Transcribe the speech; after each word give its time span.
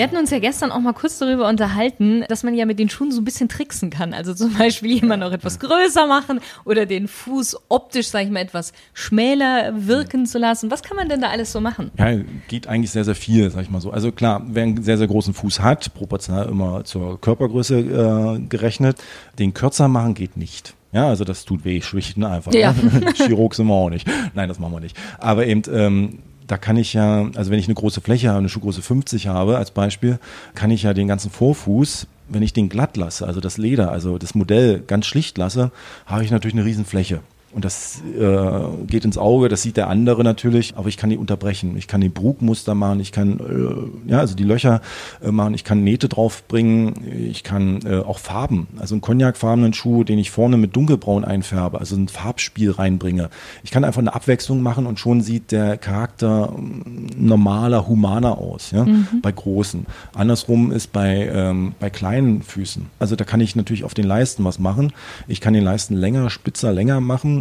Wir 0.00 0.04
hatten 0.04 0.16
uns 0.16 0.30
ja 0.30 0.38
gestern 0.38 0.72
auch 0.72 0.80
mal 0.80 0.94
kurz 0.94 1.18
darüber 1.18 1.46
unterhalten, 1.46 2.24
dass 2.26 2.42
man 2.42 2.54
ja 2.54 2.64
mit 2.64 2.78
den 2.78 2.88
Schuhen 2.88 3.12
so 3.12 3.20
ein 3.20 3.24
bisschen 3.26 3.50
tricksen 3.50 3.90
kann. 3.90 4.14
Also 4.14 4.32
zum 4.32 4.54
Beispiel 4.54 4.92
jemanden 4.92 5.26
auch 5.26 5.32
etwas 5.32 5.58
größer 5.58 6.06
machen 6.06 6.40
oder 6.64 6.86
den 6.86 7.06
Fuß 7.06 7.58
optisch, 7.68 8.08
sag 8.08 8.24
ich 8.24 8.30
mal, 8.30 8.40
etwas 8.40 8.72
schmäler 8.94 9.74
wirken 9.86 10.24
zu 10.24 10.38
lassen. 10.38 10.70
Was 10.70 10.82
kann 10.82 10.96
man 10.96 11.10
denn 11.10 11.20
da 11.20 11.28
alles 11.28 11.52
so 11.52 11.60
machen? 11.60 11.90
Ja, 11.98 12.16
geht 12.48 12.66
eigentlich 12.66 12.92
sehr, 12.92 13.04
sehr 13.04 13.14
viel, 13.14 13.50
sag 13.50 13.60
ich 13.60 13.68
mal 13.68 13.82
so. 13.82 13.90
Also 13.90 14.10
klar, 14.10 14.40
wer 14.46 14.62
einen 14.62 14.82
sehr, 14.82 14.96
sehr 14.96 15.06
großen 15.06 15.34
Fuß 15.34 15.60
hat, 15.60 15.92
proportional 15.92 16.48
immer 16.48 16.82
zur 16.84 17.20
Körpergröße 17.20 17.80
äh, 17.80 18.38
gerechnet, 18.48 18.96
den 19.38 19.52
kürzer 19.52 19.88
machen 19.88 20.14
geht 20.14 20.34
nicht. 20.34 20.72
Ja, 20.92 21.08
also 21.08 21.24
das 21.24 21.44
tut 21.44 21.66
weh, 21.66 21.82
schlichten 21.82 22.24
einfach. 22.24 22.54
Ja. 22.54 22.72
Ne? 22.72 23.12
Chirurg 23.14 23.54
sind 23.54 23.66
wir 23.66 23.74
auch 23.74 23.90
nicht. 23.90 24.08
Nein, 24.32 24.48
das 24.48 24.58
machen 24.58 24.72
wir 24.72 24.80
nicht. 24.80 24.96
Aber 25.18 25.46
eben, 25.46 25.62
ähm, 25.70 26.18
da 26.50 26.58
kann 26.58 26.76
ich 26.76 26.94
ja, 26.94 27.30
also 27.36 27.52
wenn 27.52 27.60
ich 27.60 27.66
eine 27.66 27.74
große 27.74 28.00
Fläche 28.00 28.28
habe, 28.28 28.38
eine 28.38 28.48
Schuhgröße 28.48 28.82
50 28.82 29.28
habe 29.28 29.56
als 29.56 29.70
Beispiel, 29.70 30.18
kann 30.54 30.72
ich 30.72 30.82
ja 30.82 30.94
den 30.94 31.06
ganzen 31.06 31.30
Vorfuß, 31.30 32.08
wenn 32.28 32.42
ich 32.42 32.52
den 32.52 32.68
glatt 32.68 32.96
lasse, 32.96 33.26
also 33.26 33.40
das 33.40 33.56
Leder, 33.56 33.92
also 33.92 34.18
das 34.18 34.34
Modell 34.34 34.82
ganz 34.84 35.06
schlicht 35.06 35.38
lasse, 35.38 35.70
habe 36.06 36.24
ich 36.24 36.30
natürlich 36.32 36.54
eine 36.54 36.64
Riesenfläche. 36.64 37.20
Und 37.52 37.64
das 37.64 38.00
äh, 38.16 38.86
geht 38.86 39.04
ins 39.04 39.18
Auge, 39.18 39.48
das 39.48 39.62
sieht 39.62 39.76
der 39.76 39.88
andere 39.88 40.22
natürlich, 40.22 40.74
aber 40.76 40.88
ich 40.88 40.96
kann 40.96 41.10
die 41.10 41.16
unterbrechen. 41.16 41.76
Ich 41.76 41.88
kann 41.88 42.00
die 42.00 42.08
Brugmuster 42.08 42.76
machen, 42.76 43.00
ich 43.00 43.10
kann 43.10 43.40
äh, 43.40 44.10
ja 44.10 44.20
also 44.20 44.36
die 44.36 44.44
Löcher 44.44 44.80
äh, 45.20 45.32
machen, 45.32 45.54
ich 45.54 45.64
kann 45.64 45.82
Nähte 45.82 46.08
draufbringen, 46.08 46.94
ich 47.28 47.42
kann 47.42 47.80
äh, 47.84 47.98
auch 47.98 48.20
Farben, 48.20 48.68
also 48.78 48.94
einen 48.94 49.00
cognacfarbenen 49.00 49.72
Schuh, 49.72 50.04
den 50.04 50.20
ich 50.20 50.30
vorne 50.30 50.58
mit 50.58 50.76
dunkelbraun 50.76 51.24
einfärbe, 51.24 51.80
also 51.80 51.96
ein 51.96 52.06
Farbspiel 52.06 52.70
reinbringe. 52.70 53.30
Ich 53.64 53.72
kann 53.72 53.82
einfach 53.82 54.00
eine 54.00 54.14
Abwechslung 54.14 54.62
machen 54.62 54.86
und 54.86 55.00
schon 55.00 55.20
sieht 55.20 55.50
der 55.50 55.76
Charakter 55.76 56.54
ähm, 56.56 57.08
normaler, 57.16 57.88
humaner 57.88 58.38
aus, 58.38 58.70
ja, 58.70 58.84
mhm. 58.84 59.08
bei 59.22 59.32
großen. 59.32 59.86
Andersrum 60.14 60.70
ist 60.70 60.92
bei 60.92 61.28
ähm, 61.32 61.74
bei 61.80 61.90
kleinen 61.90 62.42
Füßen. 62.42 62.86
Also 63.00 63.16
da 63.16 63.24
kann 63.24 63.40
ich 63.40 63.56
natürlich 63.56 63.82
auf 63.82 63.94
den 63.94 64.06
Leisten 64.06 64.44
was 64.44 64.60
machen. 64.60 64.92
Ich 65.26 65.40
kann 65.40 65.52
den 65.52 65.64
Leisten 65.64 65.94
länger, 65.94 66.30
spitzer, 66.30 66.72
länger 66.72 67.00
machen 67.00 67.40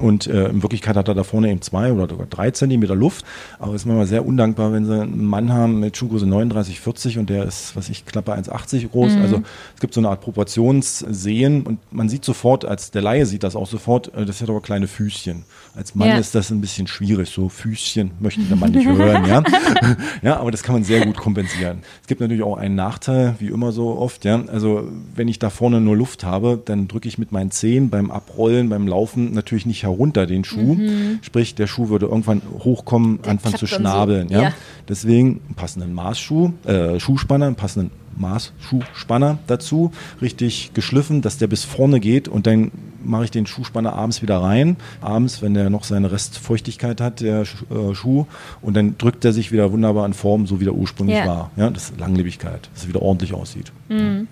und 0.00 0.26
äh, 0.26 0.48
in 0.48 0.62
Wirklichkeit 0.62 0.96
hat 0.96 1.08
er 1.08 1.14
da 1.14 1.24
vorne 1.24 1.50
eben 1.50 1.62
zwei 1.62 1.92
oder 1.92 2.08
sogar 2.08 2.26
drei 2.26 2.50
Zentimeter 2.50 2.94
Luft. 2.94 3.24
Aber 3.58 3.74
es 3.74 3.82
ist 3.82 3.86
manchmal 3.86 4.06
sehr 4.06 4.26
undankbar, 4.26 4.72
wenn 4.72 4.84
sie 4.86 5.00
einen 5.00 5.24
Mann 5.24 5.52
haben 5.52 5.80
mit 5.80 5.96
Schuhgröße 5.96 6.26
39, 6.26 6.80
40 6.80 7.18
und 7.18 7.30
der 7.30 7.44
ist, 7.44 7.76
was 7.76 7.88
ich, 7.88 8.06
knappe 8.06 8.32
1,80 8.32 8.88
groß. 8.88 9.12
Mhm. 9.12 9.22
Also 9.22 9.42
es 9.74 9.80
gibt 9.80 9.94
so 9.94 10.00
eine 10.00 10.08
Art 10.08 10.20
Proportionssehen 10.20 11.62
und 11.62 11.78
man 11.92 12.08
sieht 12.08 12.24
sofort, 12.24 12.64
als 12.64 12.90
der 12.90 13.02
Laie 13.02 13.26
sieht 13.26 13.42
das 13.42 13.56
auch 13.56 13.66
sofort, 13.66 14.12
äh, 14.14 14.24
das 14.24 14.40
hat 14.40 14.48
aber 14.48 14.60
kleine 14.60 14.88
Füßchen. 14.88 15.44
Als 15.76 15.94
Mann 15.94 16.08
ja. 16.08 16.18
ist 16.18 16.34
das 16.34 16.50
ein 16.50 16.60
bisschen 16.60 16.86
schwierig. 16.86 17.30
So 17.30 17.48
Füßchen 17.48 18.10
möchte 18.18 18.40
der 18.42 18.56
Mann 18.56 18.72
nicht 18.72 18.86
hören, 18.86 19.24
ja. 19.26 19.42
ja, 20.22 20.40
aber 20.40 20.50
das 20.50 20.62
kann 20.62 20.74
man 20.74 20.82
sehr 20.84 21.06
gut 21.06 21.16
kompensieren. 21.16 21.78
Es 22.02 22.08
gibt 22.08 22.20
natürlich 22.20 22.42
auch 22.42 22.56
einen 22.56 22.74
Nachteil, 22.74 23.36
wie 23.38 23.48
immer 23.48 23.70
so 23.70 23.96
oft, 23.96 24.24
ja. 24.24 24.42
Also 24.48 24.88
wenn 25.14 25.28
ich 25.28 25.38
da 25.38 25.48
vorne 25.48 25.80
nur 25.80 25.96
Luft 25.96 26.24
habe, 26.24 26.60
dann 26.64 26.88
drücke 26.88 27.06
ich 27.06 27.18
mit 27.18 27.30
meinen 27.30 27.52
Zehen 27.52 27.88
beim 27.88 28.10
Abrollen, 28.10 28.68
beim 28.68 28.88
Laufen 28.88 29.32
natürlich 29.32 29.64
nicht 29.64 29.84
herunter 29.84 30.26
den 30.26 30.42
Schuh. 30.44 30.74
Mhm. 30.74 31.20
Sprich, 31.22 31.54
der 31.54 31.68
Schuh 31.68 31.88
würde 31.88 32.06
irgendwann 32.06 32.42
hochkommen, 32.58 33.22
der 33.22 33.32
anfangen 33.32 33.56
zu 33.56 33.66
schnabeln. 33.66 34.28
So. 34.28 34.34
Ja? 34.34 34.42
ja? 34.42 34.52
Deswegen 34.88 35.40
einen 35.46 35.54
passenden 35.54 35.94
Maßschuh, 35.94 36.52
äh, 36.64 36.98
Schuhspanner, 36.98 37.46
einen 37.46 37.54
passenden 37.54 37.92
Maßschuhspanner 38.16 39.38
dazu, 39.46 39.92
richtig 40.20 40.72
geschliffen, 40.74 41.22
dass 41.22 41.38
der 41.38 41.46
bis 41.46 41.64
vorne 41.64 42.00
geht 42.00 42.28
und 42.28 42.46
dann 42.46 42.70
mache 43.02 43.24
ich 43.24 43.30
den 43.30 43.46
Schuhspanner 43.46 43.94
abends 43.94 44.22
wieder 44.22 44.38
rein. 44.38 44.76
Abends, 45.00 45.42
wenn 45.42 45.54
der 45.54 45.70
noch 45.70 45.84
seine 45.84 46.12
Restfeuchtigkeit 46.12 47.00
hat, 47.00 47.20
der 47.20 47.42
äh, 47.42 47.94
Schuh, 47.94 48.26
und 48.60 48.76
dann 48.76 48.98
drückt 48.98 49.24
er 49.24 49.32
sich 49.32 49.52
wieder 49.52 49.72
wunderbar 49.72 50.06
in 50.06 50.12
Form, 50.12 50.46
so 50.46 50.60
wie 50.60 50.64
der 50.64 50.74
ursprünglich 50.74 51.18
ja. 51.18 51.26
war. 51.26 51.50
Ja, 51.56 51.70
das 51.70 51.90
ist 51.90 52.00
Langlebigkeit, 52.00 52.68
dass 52.72 52.82
es 52.82 52.88
wieder 52.88 53.02
ordentlich 53.02 53.34
aussieht. 53.34 53.72
Mhm. 53.88 54.28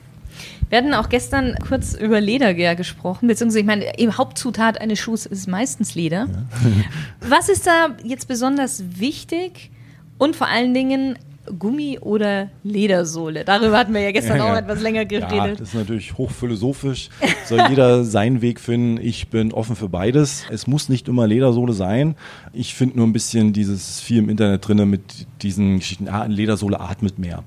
Wir 0.68 0.78
hatten 0.78 0.94
auch 0.94 1.08
gestern 1.08 1.54
kurz 1.66 1.94
über 1.94 2.20
Leder 2.20 2.54
gesprochen, 2.74 3.26
beziehungsweise 3.26 3.60
ich 3.60 3.66
meine, 3.66 4.16
Hauptzutat 4.16 4.80
eines 4.80 4.98
Schuhs 4.98 5.26
ist 5.26 5.48
meistens 5.48 5.94
Leder. 5.94 6.28
Ja. 6.30 7.28
Was 7.28 7.48
ist 7.48 7.66
da 7.66 7.88
jetzt 8.04 8.28
besonders 8.28 8.84
wichtig 8.98 9.70
und 10.18 10.36
vor 10.36 10.48
allen 10.48 10.74
Dingen 10.74 11.18
Gummi 11.58 11.98
oder 11.98 12.50
Ledersohle? 12.62 13.44
Darüber 13.44 13.78
hatten 13.78 13.94
wir 13.94 14.00
ja 14.00 14.12
gestern 14.12 14.38
ja, 14.38 14.46
ja. 14.46 14.52
auch 14.52 14.56
etwas 14.56 14.80
länger 14.80 15.04
geredet. 15.04 15.32
Ja, 15.32 15.46
das 15.48 15.68
ist 15.68 15.74
natürlich 15.74 16.16
hochphilosophisch. 16.16 17.10
Soll 17.44 17.60
jeder 17.68 18.04
seinen 18.04 18.40
Weg 18.40 18.60
finden. 18.60 18.98
Ich 19.00 19.28
bin 19.28 19.52
offen 19.52 19.76
für 19.76 19.88
beides. 19.88 20.44
Es 20.50 20.66
muss 20.66 20.88
nicht 20.88 21.08
immer 21.08 21.26
Ledersohle 21.26 21.72
sein. 21.72 22.16
Ich 22.52 22.74
finde 22.74 22.96
nur 22.96 23.06
ein 23.06 23.12
bisschen 23.12 23.52
dieses 23.52 24.00
viel 24.00 24.18
im 24.18 24.28
Internet 24.28 24.66
drin 24.66 24.88
mit 24.88 25.26
diesen 25.42 25.78
Geschichten, 25.78 26.08
ah, 26.08 26.24
Ledersohle 26.26 26.80
atmet 26.80 27.18
mehr. 27.18 27.44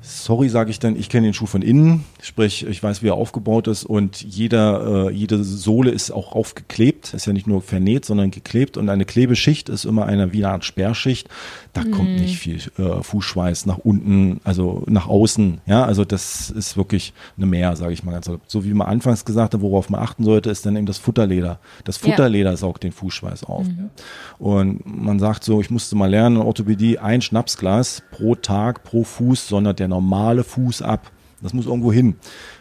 Sorry, 0.00 0.48
sage 0.48 0.70
ich 0.70 0.78
dann, 0.78 0.96
ich 0.96 1.08
kenne 1.08 1.26
den 1.26 1.34
Schuh 1.34 1.46
von 1.46 1.60
innen, 1.60 2.04
sprich, 2.22 2.66
ich 2.66 2.82
weiß, 2.82 3.02
wie 3.02 3.08
er 3.08 3.14
aufgebaut 3.14 3.68
ist 3.68 3.84
und 3.84 4.22
jeder, 4.22 5.08
äh, 5.08 5.12
jede 5.12 5.44
Sohle 5.44 5.90
ist 5.90 6.10
auch 6.10 6.32
aufgeklebt, 6.32 7.14
ist 7.14 7.26
ja 7.26 7.32
nicht 7.32 7.46
nur 7.46 7.62
vernäht, 7.62 8.04
sondern 8.04 8.30
geklebt 8.30 8.76
und 8.76 8.88
eine 8.88 9.04
Klebeschicht 9.04 9.68
ist 9.68 9.84
immer 9.84 10.06
eine 10.06 10.32
wie 10.32 10.44
eine 10.44 10.54
Art 10.54 10.64
Sperrschicht. 10.64 11.28
Da 11.72 11.82
mhm. 11.82 11.90
kommt 11.92 12.20
nicht 12.20 12.38
viel 12.38 12.60
äh, 12.78 13.02
Fußschweiß 13.02 13.66
nach 13.66 13.78
unten, 13.78 14.40
also 14.44 14.82
nach 14.86 15.06
außen. 15.06 15.60
Ja, 15.66 15.84
also 15.84 16.04
das 16.04 16.50
ist 16.50 16.76
wirklich 16.76 17.12
eine 17.36 17.46
Mehr, 17.46 17.76
sage 17.76 17.92
ich 17.92 18.02
mal 18.02 18.12
ganz 18.12 18.26
so. 18.26 18.40
So 18.46 18.64
wie 18.64 18.74
man 18.74 18.88
anfangs 18.88 19.24
gesagt 19.24 19.54
hat, 19.54 19.60
worauf 19.60 19.90
man 19.90 20.00
achten 20.00 20.24
sollte, 20.24 20.50
ist 20.50 20.66
dann 20.66 20.76
eben 20.76 20.86
das 20.86 20.98
Futterleder. 20.98 21.58
Das 21.84 21.98
Futterleder 21.98 22.50
ja. 22.50 22.56
saugt 22.56 22.82
den 22.82 22.92
Fußschweiß 22.92 23.44
auf. 23.44 23.66
Mhm. 23.66 23.90
Und 24.38 24.82
man 24.86 25.18
sagt 25.18 25.44
so, 25.44 25.60
ich 25.60 25.70
musste 25.70 25.96
mal 25.96 26.10
lernen 26.10 26.36
in 26.36 26.42
Orthopädie, 26.42 26.98
ein 26.98 27.22
Schnapsglas 27.22 28.02
pro 28.10 28.34
Tag, 28.34 28.82
pro 28.82 29.04
Fuß, 29.04 29.48
sondert 29.48 29.78
der 29.78 29.88
normale 29.88 30.44
Fuß 30.44 30.82
ab. 30.82 31.12
Das 31.42 31.52
muss 31.52 31.66
irgendwo 31.66 31.92
hin. 31.92 32.16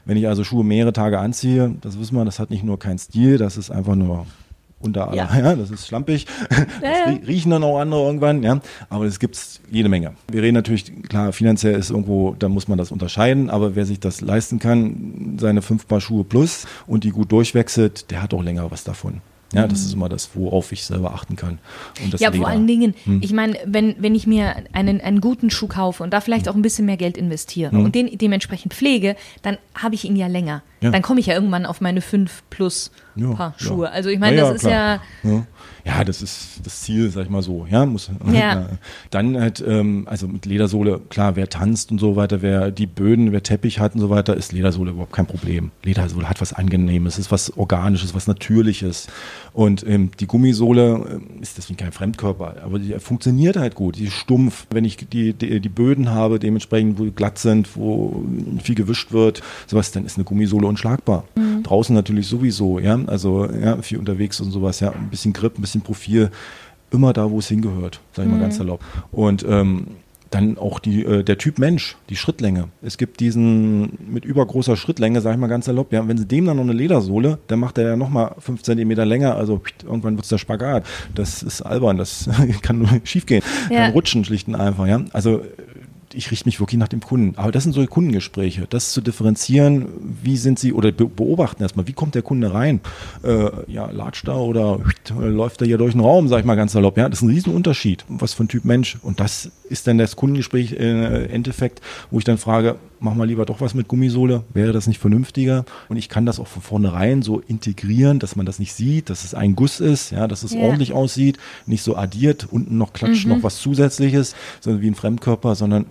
Wenn 0.05 0.17
ich 0.17 0.27
also 0.27 0.43
Schuhe 0.43 0.63
mehrere 0.63 0.93
Tage 0.93 1.19
anziehe, 1.19 1.75
das 1.81 1.99
wissen 1.99 2.15
wir, 2.15 2.25
das 2.25 2.39
hat 2.39 2.49
nicht 2.49 2.63
nur 2.63 2.77
keinen 2.79 2.99
Stil, 2.99 3.37
das 3.37 3.57
ist 3.57 3.71
einfach 3.71 3.95
nur 3.95 4.27
unter 4.79 5.07
aller, 5.07 5.15
ja. 5.15 5.39
ja. 5.39 5.55
das 5.55 5.71
ist 5.71 5.87
schlampig. 5.87 6.25
Ja, 6.81 7.11
das 7.11 7.27
riechen 7.27 7.49
dann 7.49 7.63
auch 7.63 7.79
andere 7.79 8.05
irgendwann, 8.05 8.43
ja. 8.43 8.59
Aber 8.89 9.05
es 9.05 9.19
gibt 9.19 9.39
jede 9.71 9.89
Menge. 9.89 10.13
Wir 10.31 10.43
reden 10.43 10.53
natürlich, 10.53 10.91
klar, 11.09 11.33
finanziell 11.33 11.75
ist 11.75 11.89
irgendwo, 11.89 12.35
da 12.37 12.49
muss 12.49 12.67
man 12.67 12.77
das 12.77 12.91
unterscheiden, 12.91 13.49
aber 13.49 13.75
wer 13.75 13.85
sich 13.85 13.99
das 13.99 14.21
leisten 14.21 14.59
kann, 14.59 15.37
seine 15.39 15.61
fünf 15.61 15.87
Paar 15.87 16.01
Schuhe 16.01 16.23
plus 16.23 16.67
und 16.85 17.03
die 17.03 17.09
gut 17.09 17.31
durchwechselt, 17.31 18.11
der 18.11 18.21
hat 18.21 18.33
auch 18.33 18.43
länger 18.43 18.69
was 18.69 18.83
davon. 18.83 19.21
Ja, 19.53 19.65
das 19.65 19.79
ist 19.79 19.93
immer 19.93 20.09
das, 20.09 20.31
worauf 20.33 20.71
ich 20.73 20.83
selber 20.83 21.13
achten 21.13 21.37
kann. 21.37 21.59
ja, 22.17 22.29
Leder. 22.29 22.33
vor 22.33 22.47
allen 22.47 22.67
Dingen, 22.67 22.95
hm. 23.05 23.21
ich 23.23 23.31
meine, 23.31 23.57
wenn, 23.65 23.95
wenn 23.99 24.13
ich 24.13 24.27
mir 24.27 24.55
einen, 24.73 24.99
einen 24.99 25.21
guten 25.21 25.49
Schuh 25.49 25.67
kaufe 25.67 26.03
und 26.03 26.11
da 26.11 26.19
vielleicht 26.19 26.47
hm. 26.47 26.51
auch 26.51 26.55
ein 26.55 26.61
bisschen 26.61 26.85
mehr 26.85 26.97
Geld 26.97 27.17
investiere 27.17 27.71
hm. 27.71 27.85
und 27.85 27.95
den 27.95 28.17
dementsprechend 28.17 28.73
pflege, 28.73 29.15
dann 29.41 29.57
habe 29.73 29.95
ich 29.95 30.03
ihn 30.03 30.17
ja 30.17 30.27
länger. 30.27 30.63
Ja. 30.81 30.91
Dann 30.91 31.01
komme 31.01 31.19
ich 31.19 31.25
ja 31.25 31.33
irgendwann 31.33 31.65
auf 31.65 31.81
meine 31.81 32.01
fünf 32.01 32.43
plus 32.49 32.91
ja, 33.15 33.33
Paar 33.33 33.53
Schuhe. 33.57 33.87
Ja. 33.87 33.91
Also 33.91 34.09
ich 34.09 34.19
meine, 34.19 34.37
das 34.37 34.57
ist 34.57 34.63
ja, 34.63 35.01
ja. 35.23 36.03
das 36.03 36.21
ist 36.21 36.59
das 36.63 36.81
Ziel, 36.81 37.09
sag 37.09 37.23
ich 37.23 37.29
mal 37.29 37.41
so. 37.41 37.65
Ja, 37.67 37.85
muss. 37.85 38.11
Ja. 38.31 38.69
Dann 39.09 39.39
halt, 39.39 39.63
ähm, 39.65 40.07
also 40.07 40.27
mit 40.27 40.45
Ledersohle, 40.45 41.01
klar, 41.09 41.35
wer 41.35 41.49
tanzt 41.49 41.91
und 41.91 41.97
so 41.97 42.15
weiter, 42.15 42.43
wer 42.43 42.69
die 42.69 42.85
Böden, 42.85 43.31
wer 43.31 43.41
Teppich 43.41 43.79
hat 43.79 43.95
und 43.95 44.01
so 44.01 44.11
weiter, 44.11 44.37
ist 44.37 44.51
Ledersohle 44.51 44.91
überhaupt 44.91 45.13
kein 45.13 45.25
Problem. 45.25 45.71
Ledersohle 45.83 46.29
hat 46.29 46.41
was 46.41 46.53
Angenehmes, 46.53 47.17
ist 47.17 47.31
was 47.31 47.57
Organisches, 47.57 48.13
was 48.13 48.27
Natürliches. 48.27 49.07
Und 49.53 49.85
ähm, 49.87 50.11
die 50.19 50.27
Gummisohle 50.27 51.21
äh, 51.37 51.41
ist 51.41 51.57
deswegen 51.57 51.77
kein 51.77 51.91
Fremdkörper, 51.91 52.55
aber 52.63 52.79
die 52.79 52.93
funktioniert 52.99 53.57
halt 53.57 53.75
gut. 53.75 53.97
Die 53.97 54.05
ist 54.05 54.13
stumpf. 54.13 54.67
Wenn 54.69 54.85
ich 54.85 54.97
die, 54.97 55.33
die, 55.33 55.59
die 55.59 55.69
Böden 55.69 56.09
habe, 56.09 56.39
dementsprechend, 56.39 56.99
wo 56.99 57.05
glatt 57.11 57.37
sind, 57.37 57.75
wo 57.75 58.23
viel 58.61 58.75
gewischt 58.75 59.11
wird, 59.11 59.41
sowas, 59.67 59.91
dann 59.91 60.05
ist 60.05 60.17
eine 60.17 60.25
Gummisohle 60.25 60.67
unschlagbar. 60.67 61.23
Mhm. 61.35 61.63
Draußen 61.63 61.95
natürlich 61.95 62.27
sowieso, 62.27 62.79
ja. 62.79 62.99
Also 63.07 63.49
ja, 63.49 63.81
viel 63.81 63.99
unterwegs 63.99 64.39
und 64.41 64.51
sowas, 64.51 64.79
ja. 64.79 64.91
Ein 64.91 65.09
bisschen 65.09 65.33
Grip, 65.33 65.57
ein 65.57 65.61
bisschen 65.61 65.81
Profil. 65.81 66.31
Immer 66.89 67.11
da, 67.11 67.29
wo 67.29 67.39
es 67.39 67.49
hingehört, 67.49 67.99
sage 68.13 68.27
ich 68.27 68.33
mhm. 68.33 68.39
mal 68.39 68.45
ganz 68.45 68.59
erlaubt. 68.59 68.83
Und 69.11 69.45
ähm, 69.47 69.87
dann 70.31 70.57
auch 70.57 70.79
die, 70.79 71.03
äh, 71.03 71.23
der 71.23 71.37
Typ 71.37 71.59
Mensch, 71.59 71.97
die 72.09 72.15
Schrittlänge. 72.15 72.69
Es 72.81 72.97
gibt 72.97 73.19
diesen 73.19 73.97
mit 74.09 74.25
übergroßer 74.25 74.75
Schrittlänge, 74.75 75.21
sage 75.21 75.35
ich 75.35 75.39
mal 75.39 75.47
ganz 75.47 75.67
erlaubt, 75.67 75.93
ja, 75.93 76.07
wenn 76.07 76.17
sie 76.17 76.25
dem 76.25 76.45
dann 76.45 76.57
noch 76.57 76.63
eine 76.63 76.73
Ledersohle, 76.73 77.39
dann 77.47 77.59
macht 77.59 77.77
er 77.77 77.89
ja 77.89 77.95
nochmal 77.95 78.35
fünf 78.39 78.63
Zentimeter 78.63 79.05
länger, 79.05 79.35
also 79.35 79.61
irgendwann 79.83 80.15
wird 80.15 80.25
es 80.25 80.29
der 80.29 80.37
Spagat. 80.37 80.85
Das 81.15 81.43
ist 81.43 81.61
albern, 81.61 81.97
das 81.97 82.29
kann 82.61 82.79
nur 82.79 82.89
schief 83.03 83.25
gehen. 83.25 83.43
Ja. 83.69 83.85
Kann 83.85 83.91
rutschen 83.93 84.25
schlicht 84.25 84.47
und 84.47 84.55
einfach, 84.55 84.87
ja. 84.87 85.01
Also 85.13 85.41
ich 86.13 86.31
richte 86.31 86.47
mich 86.47 86.59
wirklich 86.59 86.79
nach 86.79 86.87
dem 86.87 87.01
Kunden. 87.01 87.37
Aber 87.37 87.51
das 87.51 87.63
sind 87.63 87.73
so 87.73 87.85
Kundengespräche, 87.85 88.65
das 88.69 88.91
zu 88.91 89.01
differenzieren, 89.01 89.87
wie 90.23 90.37
sind 90.37 90.59
sie, 90.59 90.73
oder 90.73 90.91
beobachten 90.91 91.61
erstmal, 91.61 91.87
wie 91.87 91.93
kommt 91.93 92.15
der 92.15 92.21
Kunde 92.21 92.53
rein? 92.53 92.81
Äh, 93.23 93.49
ja, 93.67 93.89
latscht 93.91 94.27
da 94.27 94.35
oder 94.35 94.79
läuft 95.17 95.61
er 95.61 95.67
hier 95.67 95.77
durch 95.77 95.93
den 95.93 96.01
Raum, 96.01 96.27
sag 96.27 96.39
ich 96.39 96.45
mal 96.45 96.55
ganz 96.55 96.71
salopp. 96.71 96.97
Ja, 96.97 97.09
das 97.09 97.19
ist 97.19 97.23
ein 97.23 97.29
Riesenunterschied, 97.29 98.05
was 98.07 98.33
für 98.33 98.43
ein 98.43 98.47
Typ 98.47 98.65
Mensch. 98.65 98.97
Und 99.01 99.19
das 99.19 99.51
ist 99.69 99.87
dann 99.87 99.97
das 99.97 100.15
Kundengespräch 100.15 100.73
äh, 100.73 101.25
im 101.25 101.31
Endeffekt, 101.31 101.81
wo 102.11 102.19
ich 102.19 102.25
dann 102.25 102.37
frage, 102.37 102.77
mach 102.99 103.13
mal 103.13 103.27
lieber 103.27 103.45
doch 103.45 103.61
was 103.61 103.73
mit 103.73 103.87
Gummisohle, 103.87 104.43
wäre 104.53 104.71
das 104.71 104.87
nicht 104.87 104.99
vernünftiger? 104.99 105.65
Und 105.89 105.97
ich 105.97 106.09
kann 106.09 106.25
das 106.25 106.39
auch 106.39 106.47
von 106.47 106.61
vornherein 106.61 107.21
so 107.21 107.39
integrieren, 107.39 108.19
dass 108.19 108.35
man 108.35 108.45
das 108.45 108.59
nicht 108.59 108.73
sieht, 108.73 109.09
dass 109.09 109.23
es 109.23 109.33
ein 109.33 109.55
Guss 109.55 109.79
ist, 109.79 110.11
ja, 110.11 110.27
dass 110.27 110.43
es 110.43 110.53
yeah. 110.53 110.63
ordentlich 110.63 110.93
aussieht, 110.93 111.37
nicht 111.65 111.83
so 111.83 111.95
addiert, 111.95 112.47
unten 112.49 112.77
noch 112.77 112.93
klatscht 112.93 113.25
mhm. 113.25 113.33
noch 113.33 113.43
was 113.43 113.57
zusätzliches, 113.59 114.35
sondern 114.59 114.81
wie 114.81 114.87
ein 114.87 114.95
Fremdkörper, 114.95 115.55
sondern 115.55 115.85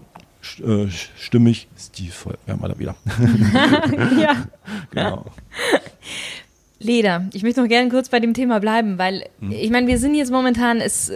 äh, 0.64 0.86
stimmig, 1.16 1.68
stilvoll. 1.78 2.38
Ja, 2.46 2.56
mal 2.56 2.68
da 2.68 2.78
wieder. 2.78 2.94
ja. 4.20 4.46
genau. 4.90 5.26
Leder. 6.78 7.26
Ich 7.32 7.42
möchte 7.42 7.60
noch 7.60 7.68
gerne 7.68 7.88
kurz 7.88 8.08
bei 8.08 8.20
dem 8.20 8.34
Thema 8.34 8.60
bleiben, 8.60 8.98
weil 8.98 9.24
hm. 9.40 9.50
ich 9.50 9.70
meine, 9.70 9.86
wir 9.86 9.98
sind 9.98 10.14
jetzt 10.14 10.30
momentan, 10.30 10.80
es 10.80 11.10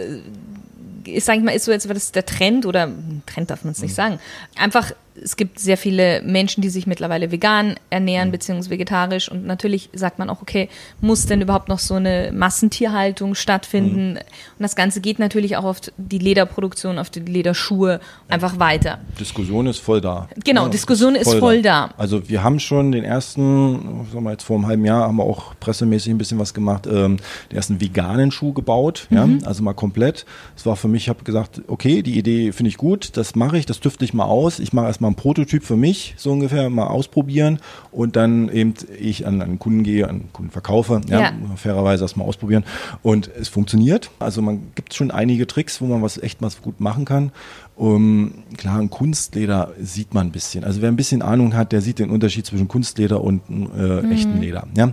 ist, 1.05 1.25
sag 1.25 1.37
ich 1.37 1.43
mal, 1.43 1.51
ist 1.51 1.65
so 1.65 1.71
jetzt 1.71 1.89
das 1.89 2.11
der 2.11 2.25
Trend 2.25 2.65
oder 2.65 2.91
Trend 3.25 3.49
darf 3.49 3.63
man 3.63 3.73
es 3.73 3.81
nicht 3.81 3.91
hm. 3.91 3.95
sagen. 3.95 4.19
Einfach 4.55 4.93
es 5.15 5.35
gibt 5.35 5.59
sehr 5.59 5.77
viele 5.77 6.21
Menschen, 6.23 6.61
die 6.61 6.69
sich 6.69 6.87
mittlerweile 6.87 7.31
vegan 7.31 7.75
ernähren 7.89 8.29
mhm. 8.29 8.31
beziehungsweise 8.31 8.69
vegetarisch 8.69 9.29
und 9.29 9.45
natürlich 9.45 9.89
sagt 9.93 10.19
man 10.19 10.29
auch, 10.29 10.41
okay, 10.41 10.69
muss 11.01 11.25
denn 11.25 11.41
überhaupt 11.41 11.69
noch 11.69 11.79
so 11.79 11.95
eine 11.95 12.31
Massentierhaltung 12.33 13.35
stattfinden? 13.35 14.11
Mhm. 14.11 14.17
Und 14.17 14.59
das 14.59 14.75
Ganze 14.75 15.01
geht 15.01 15.19
natürlich 15.19 15.57
auch 15.57 15.65
auf 15.65 15.81
die 15.97 16.17
Lederproduktion, 16.17 16.97
auf 16.97 17.09
die 17.09 17.19
Lederschuhe 17.19 17.99
einfach 18.29 18.59
weiter. 18.59 18.99
Diskussion 19.19 19.67
ist 19.67 19.79
voll 19.79 20.01
da. 20.01 20.29
Genau, 20.43 20.63
ja, 20.63 20.69
Diskussion 20.69 21.15
ist 21.15 21.25
voll, 21.25 21.35
ist 21.35 21.39
voll 21.39 21.61
da. 21.61 21.87
da. 21.87 21.93
Also 21.97 22.29
wir 22.29 22.43
haben 22.43 22.59
schon 22.59 22.91
den 22.91 23.03
ersten, 23.03 24.05
sagen 24.11 24.23
wir 24.23 24.31
jetzt 24.31 24.43
vor 24.43 24.57
einem 24.57 24.67
halben 24.67 24.85
Jahr, 24.85 25.07
haben 25.07 25.17
wir 25.17 25.23
auch 25.23 25.55
pressemäßig 25.59 26.13
ein 26.13 26.17
bisschen 26.17 26.39
was 26.39 26.53
gemacht, 26.53 26.87
ähm, 26.87 27.17
den 27.51 27.57
ersten 27.57 27.81
veganen 27.81 28.31
Schuh 28.31 28.53
gebaut, 28.53 29.07
mhm. 29.09 29.17
ja, 29.17 29.47
also 29.47 29.63
mal 29.63 29.73
komplett. 29.73 30.25
Es 30.55 30.65
war 30.65 30.75
für 30.75 30.87
mich, 30.87 31.03
ich 31.03 31.09
habe 31.09 31.23
gesagt, 31.23 31.61
okay, 31.67 32.01
die 32.01 32.17
Idee 32.17 32.51
finde 32.51 32.69
ich 32.69 32.77
gut, 32.77 33.17
das 33.17 33.35
mache 33.35 33.57
ich, 33.57 33.65
das 33.65 33.79
tüfte 33.79 34.05
ich 34.05 34.13
mal 34.13 34.25
aus. 34.25 34.59
Ich 34.59 34.73
mache 34.73 34.87
erstmal 35.01 35.11
ein 35.11 35.15
Prototyp 35.15 35.63
für 35.63 35.75
mich, 35.75 36.13
so 36.17 36.31
ungefähr, 36.31 36.69
mal 36.69 36.85
ausprobieren 36.85 37.59
und 37.91 38.15
dann 38.15 38.49
eben 38.49 38.75
ich 38.99 39.25
an 39.25 39.41
einen 39.41 39.57
Kunden 39.57 39.81
gehe, 39.81 40.03
an 40.03 40.09
einen 40.09 40.33
Kunden 40.33 40.51
verkaufe, 40.51 41.01
ja, 41.07 41.21
ja. 41.21 41.33
fairerweise 41.55 42.03
erstmal 42.03 42.27
ausprobieren 42.27 42.63
und 43.01 43.27
es 43.27 43.47
funktioniert. 43.47 44.11
Also 44.19 44.43
man 44.43 44.61
gibt 44.75 44.93
schon 44.93 45.09
einige 45.09 45.47
Tricks, 45.47 45.81
wo 45.81 45.87
man 45.87 46.03
was 46.03 46.19
echt 46.19 46.41
was 46.41 46.61
gut 46.61 46.79
machen 46.79 47.05
kann. 47.05 47.31
Um, 47.75 48.43
klar, 48.57 48.79
ein 48.79 48.91
Kunstleder 48.91 49.71
sieht 49.81 50.13
man 50.13 50.27
ein 50.27 50.31
bisschen. 50.31 50.63
Also 50.63 50.83
wer 50.83 50.89
ein 50.89 50.97
bisschen 50.97 51.23
Ahnung 51.23 51.55
hat, 51.55 51.71
der 51.71 51.81
sieht 51.81 51.97
den 51.97 52.11
Unterschied 52.11 52.45
zwischen 52.45 52.67
Kunstleder 52.67 53.23
und 53.23 53.41
äh, 53.49 54.03
mhm. 54.03 54.11
echten 54.11 54.39
Leder. 54.39 54.67
Ja? 54.77 54.91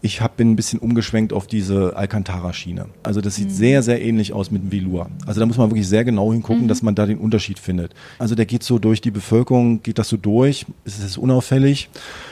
Ich 0.00 0.20
hab, 0.20 0.36
bin 0.36 0.52
ein 0.52 0.56
bisschen 0.56 0.78
umgeschwenkt 0.78 1.32
auf 1.32 1.46
diese 1.46 1.96
Alcantara-Schiene. 1.96 2.86
Also 3.02 3.20
das 3.20 3.34
sieht 3.34 3.48
mhm. 3.48 3.54
sehr, 3.54 3.82
sehr 3.82 4.00
ähnlich 4.00 4.32
aus 4.32 4.50
mit 4.50 4.62
dem 4.62 4.72
Velour. 4.72 5.10
Also 5.26 5.40
da 5.40 5.46
muss 5.46 5.56
man 5.56 5.70
wirklich 5.70 5.88
sehr 5.88 6.04
genau 6.04 6.32
hingucken, 6.32 6.64
mhm. 6.64 6.68
dass 6.68 6.82
man 6.82 6.94
da 6.94 7.04
den 7.04 7.18
Unterschied 7.18 7.58
findet. 7.58 7.94
Also 8.18 8.34
der 8.34 8.46
geht 8.46 8.62
so 8.62 8.78
durch 8.78 9.00
die 9.00 9.10
Bevölkerung, 9.10 9.82
geht 9.82 9.98
das 9.98 10.08
so 10.08 10.16
durch, 10.16 10.66
es 10.84 11.00
ist 11.00 11.18
unauffällig. 11.18 11.90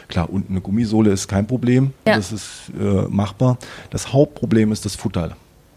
Klar, 0.09 0.31
unten 0.31 0.53
eine 0.53 0.61
Gummisohle 0.61 1.11
ist 1.11 1.27
kein 1.27 1.47
Problem, 1.47 1.93
ja. 2.07 2.17
das 2.17 2.33
ist 2.33 2.73
äh, 2.81 3.03
machbar. 3.09 3.59
Das 3.91 4.13
Hauptproblem 4.13 4.71
ist 4.71 4.85
das 4.85 4.95
Futter 4.95 5.37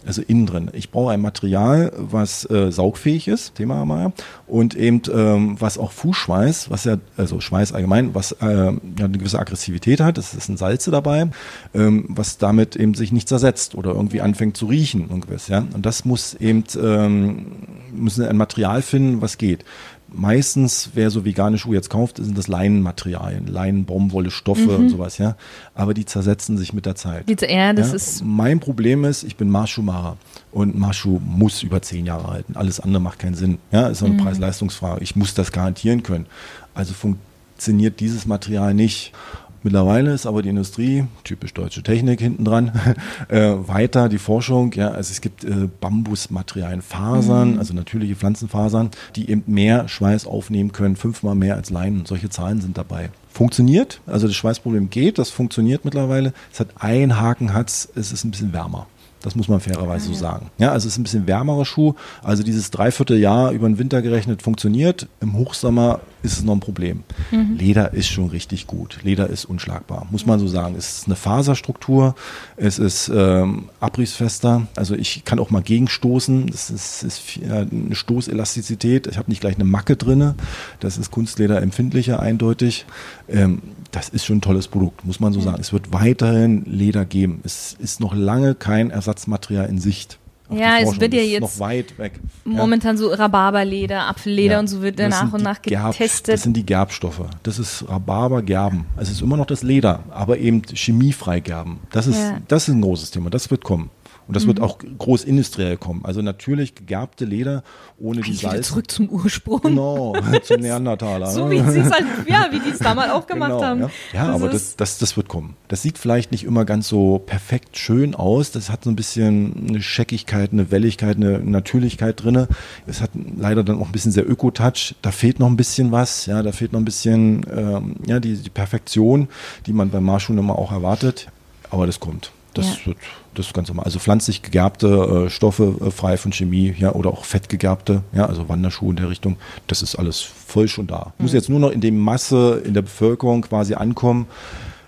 also 0.09 0.23
innen 0.23 0.47
drin. 0.47 0.71
Ich 0.73 0.89
brauche 0.89 1.11
ein 1.11 1.21
Material, 1.21 1.93
was 1.95 2.49
äh, 2.49 2.71
saugfähig 2.71 3.27
ist, 3.27 3.53
Thema 3.53 3.75
haben 3.75 3.89
wir 3.89 4.01
ja, 4.01 4.11
und 4.47 4.73
eben 4.73 5.03
ähm, 5.13 5.55
was 5.59 5.77
auch 5.77 5.91
Fußschweiß, 5.91 6.71
was 6.71 6.83
ja, 6.83 6.97
also 7.15 7.39
Schweiß 7.39 7.73
allgemein, 7.73 8.15
was 8.15 8.31
äh, 8.41 8.45
ja, 8.47 8.69
eine 8.69 9.17
gewisse 9.19 9.37
Aggressivität 9.37 10.01
hat, 10.01 10.17
es 10.17 10.33
ist 10.33 10.49
ein 10.49 10.57
Salze 10.57 10.89
dabei, 10.89 11.29
ähm, 11.75 12.05
was 12.09 12.39
damit 12.39 12.75
eben 12.75 12.95
sich 12.95 13.11
nicht 13.11 13.29
zersetzt 13.29 13.75
oder 13.75 13.91
irgendwie 13.91 14.21
anfängt 14.21 14.57
zu 14.57 14.65
riechen 14.65 15.01
irgendwas, 15.09 15.47
ja. 15.47 15.59
Und 15.75 15.85
das 15.85 16.05
muss 16.05 16.33
eben, 16.33 16.63
ähm, 16.81 17.45
müssen 17.93 18.25
ein 18.25 18.37
Material 18.37 18.81
finden, 18.81 19.21
was 19.21 19.37
geht 19.37 19.63
meistens, 20.11 20.91
wer 20.93 21.09
so 21.09 21.25
vegane 21.25 21.57
Schuhe 21.57 21.75
jetzt 21.75 21.89
kauft, 21.89 22.17
sind 22.17 22.37
das 22.37 22.47
Leinenmaterialien, 22.47 23.47
Leinen, 23.47 23.85
Baumwolle, 23.85 24.31
Stoffe 24.31 24.61
mhm. 24.61 24.75
und 24.75 24.89
sowas, 24.89 25.17
ja. 25.17 25.35
Aber 25.75 25.93
die 25.93 26.05
zersetzen 26.05 26.57
sich 26.57 26.73
mit 26.73 26.85
der 26.85 26.95
Zeit. 26.95 27.29
Ja, 27.41 27.73
das 27.73 27.89
ja? 27.89 27.95
ist 27.95 28.23
mein 28.23 28.59
Problem 28.59 29.05
ist, 29.05 29.23
ich 29.23 29.35
bin 29.35 29.49
Marschuhmacher 29.49 30.17
und 30.51 30.77
Marschuh 30.77 31.19
muss 31.23 31.63
über 31.63 31.81
zehn 31.81 32.05
Jahre 32.05 32.27
halten. 32.27 32.55
Alles 32.55 32.79
andere 32.79 33.01
macht 33.01 33.19
keinen 33.19 33.35
Sinn. 33.35 33.59
Ja, 33.71 33.87
ist 33.87 34.03
eine 34.03 34.13
mhm. 34.13 34.17
Preis-Leistungsfrage. 34.17 35.03
Ich 35.03 35.15
muss 35.15 35.33
das 35.33 35.51
garantieren 35.51 36.03
können. 36.03 36.25
Also 36.73 36.93
funktioniert 36.93 37.99
dieses 37.99 38.25
Material 38.25 38.73
nicht. 38.73 39.13
Mittlerweile 39.61 40.13
ist 40.13 40.25
aber 40.25 40.41
die 40.41 40.49
Industrie, 40.49 41.05
typisch 41.23 41.53
deutsche 41.53 41.83
Technik 41.83 42.21
hinten 42.21 42.45
dran, 42.45 42.71
äh, 43.27 43.55
weiter 43.55 44.09
die 44.09 44.17
Forschung. 44.17 44.71
Ja, 44.73 44.89
also 44.91 45.11
es 45.11 45.21
gibt 45.21 45.43
äh, 45.43 45.67
Bambusmaterialien, 45.79 46.81
Fasern, 46.81 47.53
mhm. 47.53 47.59
also 47.59 47.73
natürliche 47.73 48.15
Pflanzenfasern, 48.15 48.91
die 49.15 49.29
eben 49.29 49.43
mehr 49.47 49.87
Schweiß 49.87 50.27
aufnehmen 50.27 50.71
können, 50.71 50.95
fünfmal 50.95 51.35
mehr 51.35 51.55
als 51.55 51.69
Leinen. 51.69 52.05
Solche 52.05 52.29
Zahlen 52.29 52.61
sind 52.61 52.77
dabei. 52.77 53.09
Funktioniert, 53.31 54.01
also 54.05 54.27
das 54.27 54.35
Schweißproblem 54.35 54.89
geht, 54.89 55.17
das 55.17 55.29
funktioniert 55.29 55.85
mittlerweile. 55.85 56.33
Es 56.51 56.59
hat 56.59 56.69
einen 56.79 57.19
Haken, 57.19 57.53
hat's, 57.53 57.87
es 57.95 58.11
ist 58.11 58.23
ein 58.23 58.31
bisschen 58.31 58.53
wärmer. 58.53 58.87
Das 59.21 59.35
muss 59.35 59.47
man 59.47 59.59
fairerweise 59.59 60.07
so 60.07 60.13
sagen. 60.13 60.49
Ja, 60.57 60.71
also 60.71 60.87
es 60.87 60.93
ist 60.93 60.99
ein 60.99 61.03
bisschen 61.03 61.27
wärmerer 61.27 61.65
Schuh. 61.65 61.93
Also 62.23 62.43
dieses 62.43 62.71
Dreivierteljahr 62.71 63.51
über 63.51 63.67
den 63.67 63.77
Winter 63.77 64.01
gerechnet 64.01 64.41
funktioniert. 64.41 65.07
Im 65.19 65.37
Hochsommer 65.37 65.99
ist 66.23 66.33
es 66.33 66.43
noch 66.43 66.53
ein 66.53 66.59
Problem. 66.59 67.03
Mhm. 67.31 67.55
Leder 67.57 67.93
ist 67.93 68.07
schon 68.07 68.29
richtig 68.29 68.67
gut. 68.67 68.99
Leder 69.03 69.29
ist 69.29 69.45
unschlagbar, 69.45 70.07
muss 70.11 70.25
man 70.25 70.39
so 70.39 70.47
sagen. 70.47 70.75
Es 70.77 70.99
ist 70.99 71.07
eine 71.07 71.15
Faserstruktur, 71.15 72.15
es 72.57 72.79
ist 72.79 73.09
ähm, 73.13 73.69
abrissfester. 73.79 74.67
Also 74.75 74.95
ich 74.95 75.23
kann 75.25 75.39
auch 75.39 75.49
mal 75.49 75.61
gegenstoßen. 75.61 76.47
Das 76.47 76.69
ist, 76.69 77.03
ist 77.03 77.21
eine 77.43 77.95
Stoßelastizität. 77.95 79.07
Ich 79.07 79.17
habe 79.17 79.29
nicht 79.29 79.41
gleich 79.41 79.55
eine 79.55 79.65
Macke 79.65 79.95
drinne. 79.95 80.35
Das 80.79 80.97
ist 80.97 81.11
Kunstleder 81.11 81.61
empfindlicher 81.61 82.19
eindeutig. 82.19 82.85
Ähm, 83.29 83.61
das 83.91 84.09
ist 84.09 84.25
schon 84.25 84.37
ein 84.37 84.41
tolles 84.41 84.67
Produkt, 84.67 85.05
muss 85.05 85.19
man 85.19 85.33
so 85.33 85.41
sagen. 85.41 85.59
Es 85.59 85.73
wird 85.73 85.91
weiterhin 85.91 86.63
Leder 86.65 87.05
geben. 87.05 87.41
Es 87.43 87.75
ist 87.79 87.99
noch 87.99 88.13
lange 88.13 88.53
kein 88.53 88.91
Ersatzmaterial 89.09 89.67
in 89.67 89.79
Sicht. 89.79 90.19
Ja, 90.51 90.79
es 90.79 90.99
wird 90.99 91.13
ja 91.13 91.21
jetzt 91.21 91.41
noch 91.41 91.59
weit 91.59 91.97
weg. 91.99 92.19
Momentan 92.43 92.95
ja. 92.95 93.01
so 93.01 93.09
Rhabarberleder, 93.09 94.07
Apfelleder 94.07 94.53
ja. 94.53 94.59
und 94.59 94.67
so 94.67 94.81
wird 94.81 94.97
nach 94.97 95.31
und 95.31 95.43
nach 95.43 95.61
getestet. 95.61 96.25
Gerb, 96.25 96.35
das 96.35 96.41
sind 96.41 96.57
die 96.57 96.65
Gerbstoffe. 96.65 97.21
Das 97.43 97.59
ist 97.59 97.87
Rhabarber, 97.87 98.41
Gerben. 98.41 98.85
Es 98.97 99.11
ist 99.11 99.21
immer 99.21 99.37
noch 99.37 99.45
das 99.45 99.61
Leder, 99.61 100.03
aber 100.09 100.39
eben 100.39 100.63
chemiefrei 100.63 101.39
Gerben. 101.39 101.79
Das 101.91 102.07
ist, 102.07 102.17
ja. 102.17 102.39
das 102.47 102.67
ist 102.67 102.73
ein 102.73 102.81
großes 102.81 103.11
Thema. 103.11 103.29
Das 103.29 103.51
wird 103.51 103.63
kommen. 103.63 103.91
Und 104.29 104.35
das 104.35 104.43
mhm. 104.43 104.49
wird 104.49 104.61
auch 104.61 104.77
groß 104.77 105.23
industriell 105.23 105.75
kommen. 105.75 106.01
Also 106.05 106.21
natürlich 106.21 106.75
gegerbte 106.75 107.25
Leder 107.25 107.63
ohne 107.97 108.21
die 108.21 108.35
Salz. 108.35 108.67
zurück 108.67 108.91
zum 108.91 109.09
Ursprung. 109.09 109.59
Genau, 109.59 110.13
zum 110.43 110.61
Neandertaler. 110.61 111.31
so 111.31 111.49
wie 111.49 111.59
sie 111.61 111.79
es 111.79 111.89
halt, 111.89 112.05
ja, 112.27 112.47
wie 112.51 112.59
die 112.59 112.69
es 112.69 112.77
damals 112.77 113.11
auch 113.11 113.25
gemacht 113.27 113.49
genau, 113.49 113.63
haben. 113.63 113.79
Ja, 113.79 113.89
ja 114.13 114.27
das 114.27 114.35
aber 114.35 114.49
das, 114.49 114.75
das, 114.75 114.99
das 114.99 115.17
wird 115.17 115.29
kommen. 115.29 115.55
Das 115.67 115.81
sieht 115.81 115.97
vielleicht 115.97 116.31
nicht 116.31 116.43
immer 116.43 116.63
ganz 116.63 116.87
so 116.87 117.17
perfekt 117.17 117.75
schön 117.75 118.13
aus. 118.13 118.51
Das 118.51 118.69
hat 118.69 118.83
so 118.83 118.91
ein 118.91 118.95
bisschen 118.95 119.67
eine 119.67 119.81
Scheckigkeit, 119.81 120.53
eine 120.53 120.69
Welligkeit, 120.69 121.15
eine 121.15 121.39
Natürlichkeit 121.39 122.23
drinne. 122.23 122.47
Es 122.85 123.01
hat 123.01 123.09
leider 123.35 123.63
dann 123.63 123.81
auch 123.81 123.87
ein 123.87 123.91
bisschen 123.91 124.11
sehr 124.11 124.29
Öko-Touch. 124.29 124.93
Da 125.01 125.09
fehlt 125.09 125.39
noch 125.39 125.47
ein 125.47 125.57
bisschen 125.57 125.91
was. 125.91 126.27
Ja, 126.27 126.43
da 126.43 126.51
fehlt 126.51 126.71
noch 126.71 126.79
ein 126.79 126.85
bisschen 126.85 127.47
ähm, 127.51 127.95
ja, 128.05 128.19
die, 128.19 128.35
die 128.35 128.51
Perfektion, 128.51 129.27
die 129.65 129.73
man 129.73 129.89
beim 129.89 130.03
Marschuhen 130.03 130.37
immer 130.37 130.59
auch 130.59 130.71
erwartet. 130.71 131.29
Aber 131.71 131.87
das 131.87 131.99
kommt. 131.99 132.31
Das 132.53 132.85
wird 132.85 132.97
das 133.39 133.47
ist 133.47 133.53
ganz 133.53 133.69
normal. 133.69 133.85
Also 133.85 133.99
pflanzlich 133.99 134.41
gegerbte 134.41 135.25
äh, 135.27 135.29
Stoffe 135.29 135.75
äh, 135.85 135.91
frei 135.91 136.17
von 136.17 136.33
Chemie, 136.33 136.75
ja, 136.77 136.93
oder 136.93 137.09
auch 137.09 137.25
fettgegerbte, 137.25 138.03
ja, 138.13 138.25
also 138.25 138.49
Wanderschuhe 138.49 138.89
in 138.91 138.97
der 138.97 139.09
Richtung. 139.09 139.37
Das 139.67 139.81
ist 139.81 139.95
alles 139.95 140.21
voll 140.21 140.67
schon 140.67 140.87
da. 140.87 141.13
Mhm. 141.17 141.23
Muss 141.23 141.33
jetzt 141.33 141.49
nur 141.49 141.59
noch 141.59 141.71
in 141.71 141.81
die 141.81 141.91
Masse 141.91 142.61
in 142.65 142.73
der 142.73 142.81
Bevölkerung 142.81 143.41
quasi 143.41 143.75
ankommen. 143.75 144.27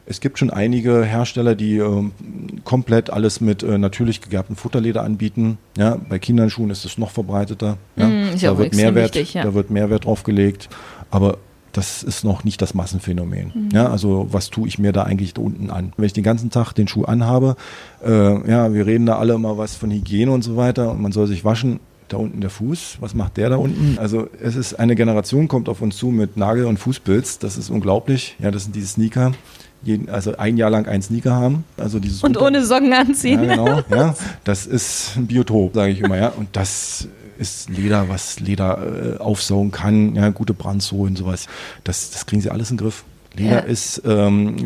Es 0.05 0.19
gibt 0.19 0.39
schon 0.39 0.49
einige 0.49 1.05
Hersteller, 1.05 1.55
die 1.55 1.77
äh, 1.77 2.09
komplett 2.65 3.09
alles 3.09 3.39
mit 3.39 3.63
äh, 3.63 3.77
natürlich 3.77 4.21
gegerbtem 4.21 4.57
Futterleder 4.57 5.03
anbieten. 5.03 5.57
Ja, 5.77 5.97
bei 6.09 6.19
Kinderschuhen 6.19 6.71
ist 6.71 6.83
es 6.83 6.97
noch 6.97 7.11
verbreiteter. 7.11 7.77
Ja. 7.95 8.07
Mm, 8.07 8.37
da, 8.41 8.57
wird 8.57 8.75
Mehrwert, 8.75 9.15
wichtig, 9.15 9.35
ja. 9.35 9.43
da 9.43 9.53
wird 9.53 9.69
Mehrwert 9.69 10.05
drauf 10.05 10.23
gelegt. 10.23 10.67
Aber 11.11 11.37
das 11.71 12.03
ist 12.03 12.23
noch 12.23 12.43
nicht 12.43 12.61
das 12.61 12.73
Massenphänomen. 12.73 13.51
Mhm. 13.53 13.69
Ja, 13.73 13.89
also 13.89 14.27
was 14.31 14.49
tue 14.49 14.67
ich 14.67 14.79
mir 14.79 14.91
da 14.91 15.03
eigentlich 15.03 15.33
da 15.33 15.41
unten 15.41 15.69
an? 15.69 15.93
Wenn 15.97 16.05
ich 16.05 16.13
den 16.13 16.23
ganzen 16.23 16.49
Tag 16.49 16.73
den 16.73 16.87
Schuh 16.87 17.05
anhabe, 17.05 17.55
äh, 18.05 18.49
ja, 18.49 18.73
wir 18.73 18.85
reden 18.85 19.05
da 19.05 19.17
alle 19.17 19.33
immer 19.33 19.57
was 19.57 19.75
von 19.75 19.91
Hygiene 19.91 20.31
und 20.31 20.43
so 20.43 20.57
weiter 20.57 20.91
und 20.91 21.01
man 21.01 21.11
soll 21.11 21.27
sich 21.27 21.45
waschen. 21.45 21.79
Da 22.07 22.17
unten 22.17 22.41
der 22.41 22.49
Fuß, 22.49 22.97
was 22.99 23.15
macht 23.15 23.37
der 23.37 23.49
da 23.49 23.55
unten? 23.55 23.97
Also 23.97 24.27
es 24.41 24.57
ist 24.57 24.73
eine 24.73 24.97
Generation 24.97 25.47
kommt 25.47 25.69
auf 25.69 25.81
uns 25.81 25.95
zu 25.95 26.07
mit 26.07 26.35
Nagel- 26.35 26.65
und 26.65 26.77
Fußpilz, 26.77 27.39
das 27.39 27.57
ist 27.57 27.69
unglaublich. 27.69 28.35
Ja, 28.39 28.51
das 28.51 28.63
sind 28.63 28.75
diese 28.75 28.87
Sneaker, 28.87 29.31
jeden, 29.81 30.09
also 30.09 30.35
ein 30.35 30.57
Jahr 30.57 30.69
lang 30.69 30.87
einen 30.87 31.01
Sneaker 31.01 31.31
haben. 31.31 31.63
Also 31.77 31.99
dieses 31.99 32.21
und 32.21 32.35
ohne 32.35 32.65
Socken 32.65 32.91
anziehen. 32.91 33.43
Ja, 33.45 33.55
genau. 33.55 33.81
Ja, 33.89 34.15
das 34.43 34.65
ist 34.65 35.13
ein 35.15 35.27
Biotop, 35.27 35.73
sage 35.73 35.93
ich 35.93 36.01
immer. 36.01 36.17
Ja, 36.17 36.27
und 36.29 36.49
das 36.51 37.07
ist 37.41 37.69
Leder, 37.69 38.07
was 38.07 38.39
Leder 38.39 39.17
äh, 39.17 39.17
aufsaugen 39.17 39.71
kann, 39.71 40.15
ja, 40.15 40.29
gute 40.29 40.53
Brandsohlen, 40.53 41.15
sowas. 41.15 41.47
Das, 41.83 42.11
das 42.11 42.25
kriegen 42.25 42.41
sie 42.41 42.51
alles 42.51 42.71
in 42.71 42.77
den 42.77 42.83
Griff. 42.83 43.03
Leder 43.33 43.51
ja. 43.51 43.59
ist 43.59 44.01
ähm, 44.05 44.57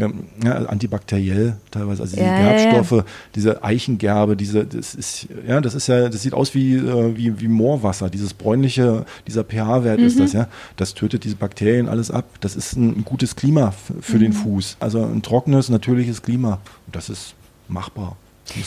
ja, 0.44 0.56
antibakteriell 0.66 1.58
teilweise, 1.70 2.02
also 2.02 2.16
diese 2.16 2.28
ja, 2.28 2.54
Gerbstoffe, 2.54 3.06
diese 3.36 3.64
Eichengerbe, 3.64 4.36
diese, 4.36 4.66
das 4.66 4.96
ist, 4.96 5.28
ja, 5.48 5.62
das 5.62 5.76
ist 5.76 5.86
ja, 5.86 6.10
das 6.10 6.24
sieht 6.24 6.34
aus 6.34 6.56
wie, 6.56 6.76
äh, 6.76 7.16
wie, 7.16 7.40
wie 7.40 7.48
Moorwasser, 7.48 8.10
dieses 8.10 8.34
bräunliche, 8.34 9.06
dieser 9.28 9.44
pH-Wert 9.44 10.00
mhm. 10.00 10.08
ist 10.08 10.20
das, 10.20 10.34
ja. 10.34 10.48
Das 10.78 10.96
tötet 10.96 11.26
diese 11.26 11.36
Bakterien 11.36 11.88
alles 11.88 12.10
ab. 12.10 12.26
Das 12.40 12.56
ist 12.56 12.76
ein, 12.76 12.98
ein 13.00 13.06
gutes 13.06 13.36
Klima 13.36 13.72
für 14.02 14.16
mhm. 14.16 14.22
den 14.22 14.34
Fuß. 14.34 14.78
Also 14.80 15.04
ein 15.04 15.22
trockenes, 15.22 15.70
natürliches 15.70 16.24
Klima. 16.24 16.60
Und 16.88 16.96
das 16.96 17.10
ist 17.10 17.36
machbar. 17.68 18.18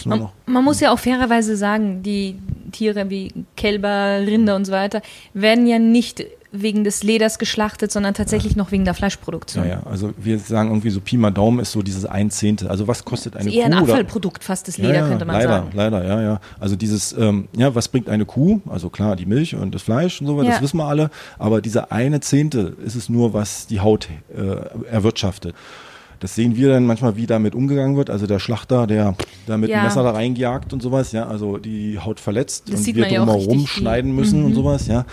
Man, 0.04 0.28
man, 0.46 0.64
muss 0.64 0.80
ja 0.80 0.92
auch 0.92 0.98
fairerweise 0.98 1.56
sagen, 1.56 2.02
die 2.02 2.36
Tiere 2.72 3.10
wie 3.10 3.32
Kälber, 3.56 4.20
Rinder 4.20 4.56
und 4.56 4.64
so 4.64 4.72
weiter 4.72 5.02
werden 5.34 5.66
ja 5.66 5.78
nicht 5.78 6.24
wegen 6.50 6.82
des 6.82 7.02
Leders 7.02 7.38
geschlachtet, 7.38 7.92
sondern 7.92 8.14
tatsächlich 8.14 8.52
ja. 8.52 8.58
noch 8.58 8.72
wegen 8.72 8.84
der 8.84 8.94
Fleischproduktion. 8.94 9.64
Ja, 9.64 9.70
ja, 9.70 9.82
also 9.84 10.12
wir 10.16 10.38
sagen 10.38 10.70
irgendwie 10.70 10.90
so 10.90 11.00
Pi 11.00 11.16
mal 11.16 11.30
Daumen 11.30 11.60
ist 11.60 11.72
so 11.72 11.82
dieses 11.82 12.06
ein 12.06 12.30
Zehntel. 12.30 12.68
Also 12.68 12.88
was 12.88 13.04
kostet 13.04 13.36
eine 13.36 13.44
das 13.44 13.52
ist 13.52 13.60
Kuh? 13.60 13.60
Eher 13.60 13.66
ein 13.66 13.74
Abfallprodukt, 13.74 14.44
fast 14.44 14.66
das 14.66 14.78
Leder, 14.78 14.94
ja, 14.94 15.00
ja, 15.00 15.08
könnte 15.08 15.24
man 15.26 15.36
leider, 15.36 15.48
sagen. 15.48 15.70
Leider, 15.74 16.04
ja, 16.06 16.22
ja. 16.22 16.40
Also 16.58 16.76
dieses, 16.76 17.12
ähm, 17.12 17.48
ja, 17.54 17.74
was 17.74 17.88
bringt 17.88 18.08
eine 18.08 18.24
Kuh? 18.24 18.60
Also 18.66 18.88
klar, 18.88 19.16
die 19.16 19.26
Milch 19.26 19.54
und 19.54 19.74
das 19.74 19.82
Fleisch 19.82 20.20
und 20.20 20.26
so, 20.26 20.42
das 20.42 20.62
wissen 20.62 20.78
wir 20.78 20.86
alle. 20.86 21.10
Aber 21.38 21.60
dieser 21.60 21.92
eine 21.92 22.20
Zehntel 22.20 22.76
ist 22.84 22.94
es 22.94 23.08
nur, 23.08 23.34
was 23.34 23.66
die 23.66 23.80
Haut 23.80 24.08
äh, 24.34 24.86
erwirtschaftet. 24.90 25.54
Das 26.20 26.34
sehen 26.34 26.56
wir 26.56 26.68
dann 26.70 26.84
manchmal, 26.86 27.16
wie 27.16 27.26
damit 27.26 27.54
umgegangen 27.54 27.96
wird. 27.96 28.10
Also 28.10 28.26
der 28.26 28.38
Schlachter, 28.38 28.86
der 28.86 29.14
da 29.46 29.56
mit 29.56 29.70
Ja. 29.70 29.78
dem 29.80 29.84
Messer 29.84 30.02
da 30.02 30.10
reingejagt 30.10 30.72
und 30.72 30.82
sowas, 30.82 31.12
ja, 31.12 31.26
also 31.26 31.58
die 31.58 31.98
Haut 31.98 32.18
verletzt 32.20 32.72
Das 32.72 32.80
und 32.86 32.94
wir 32.96 33.08
ja 33.08 33.24
drumherum 33.24 33.66
schneiden 33.66 34.14
müssen 34.14 34.40
Mhm. 34.40 34.46
und 34.46 34.54
sowas, 34.54 34.86
ja. 34.88 35.04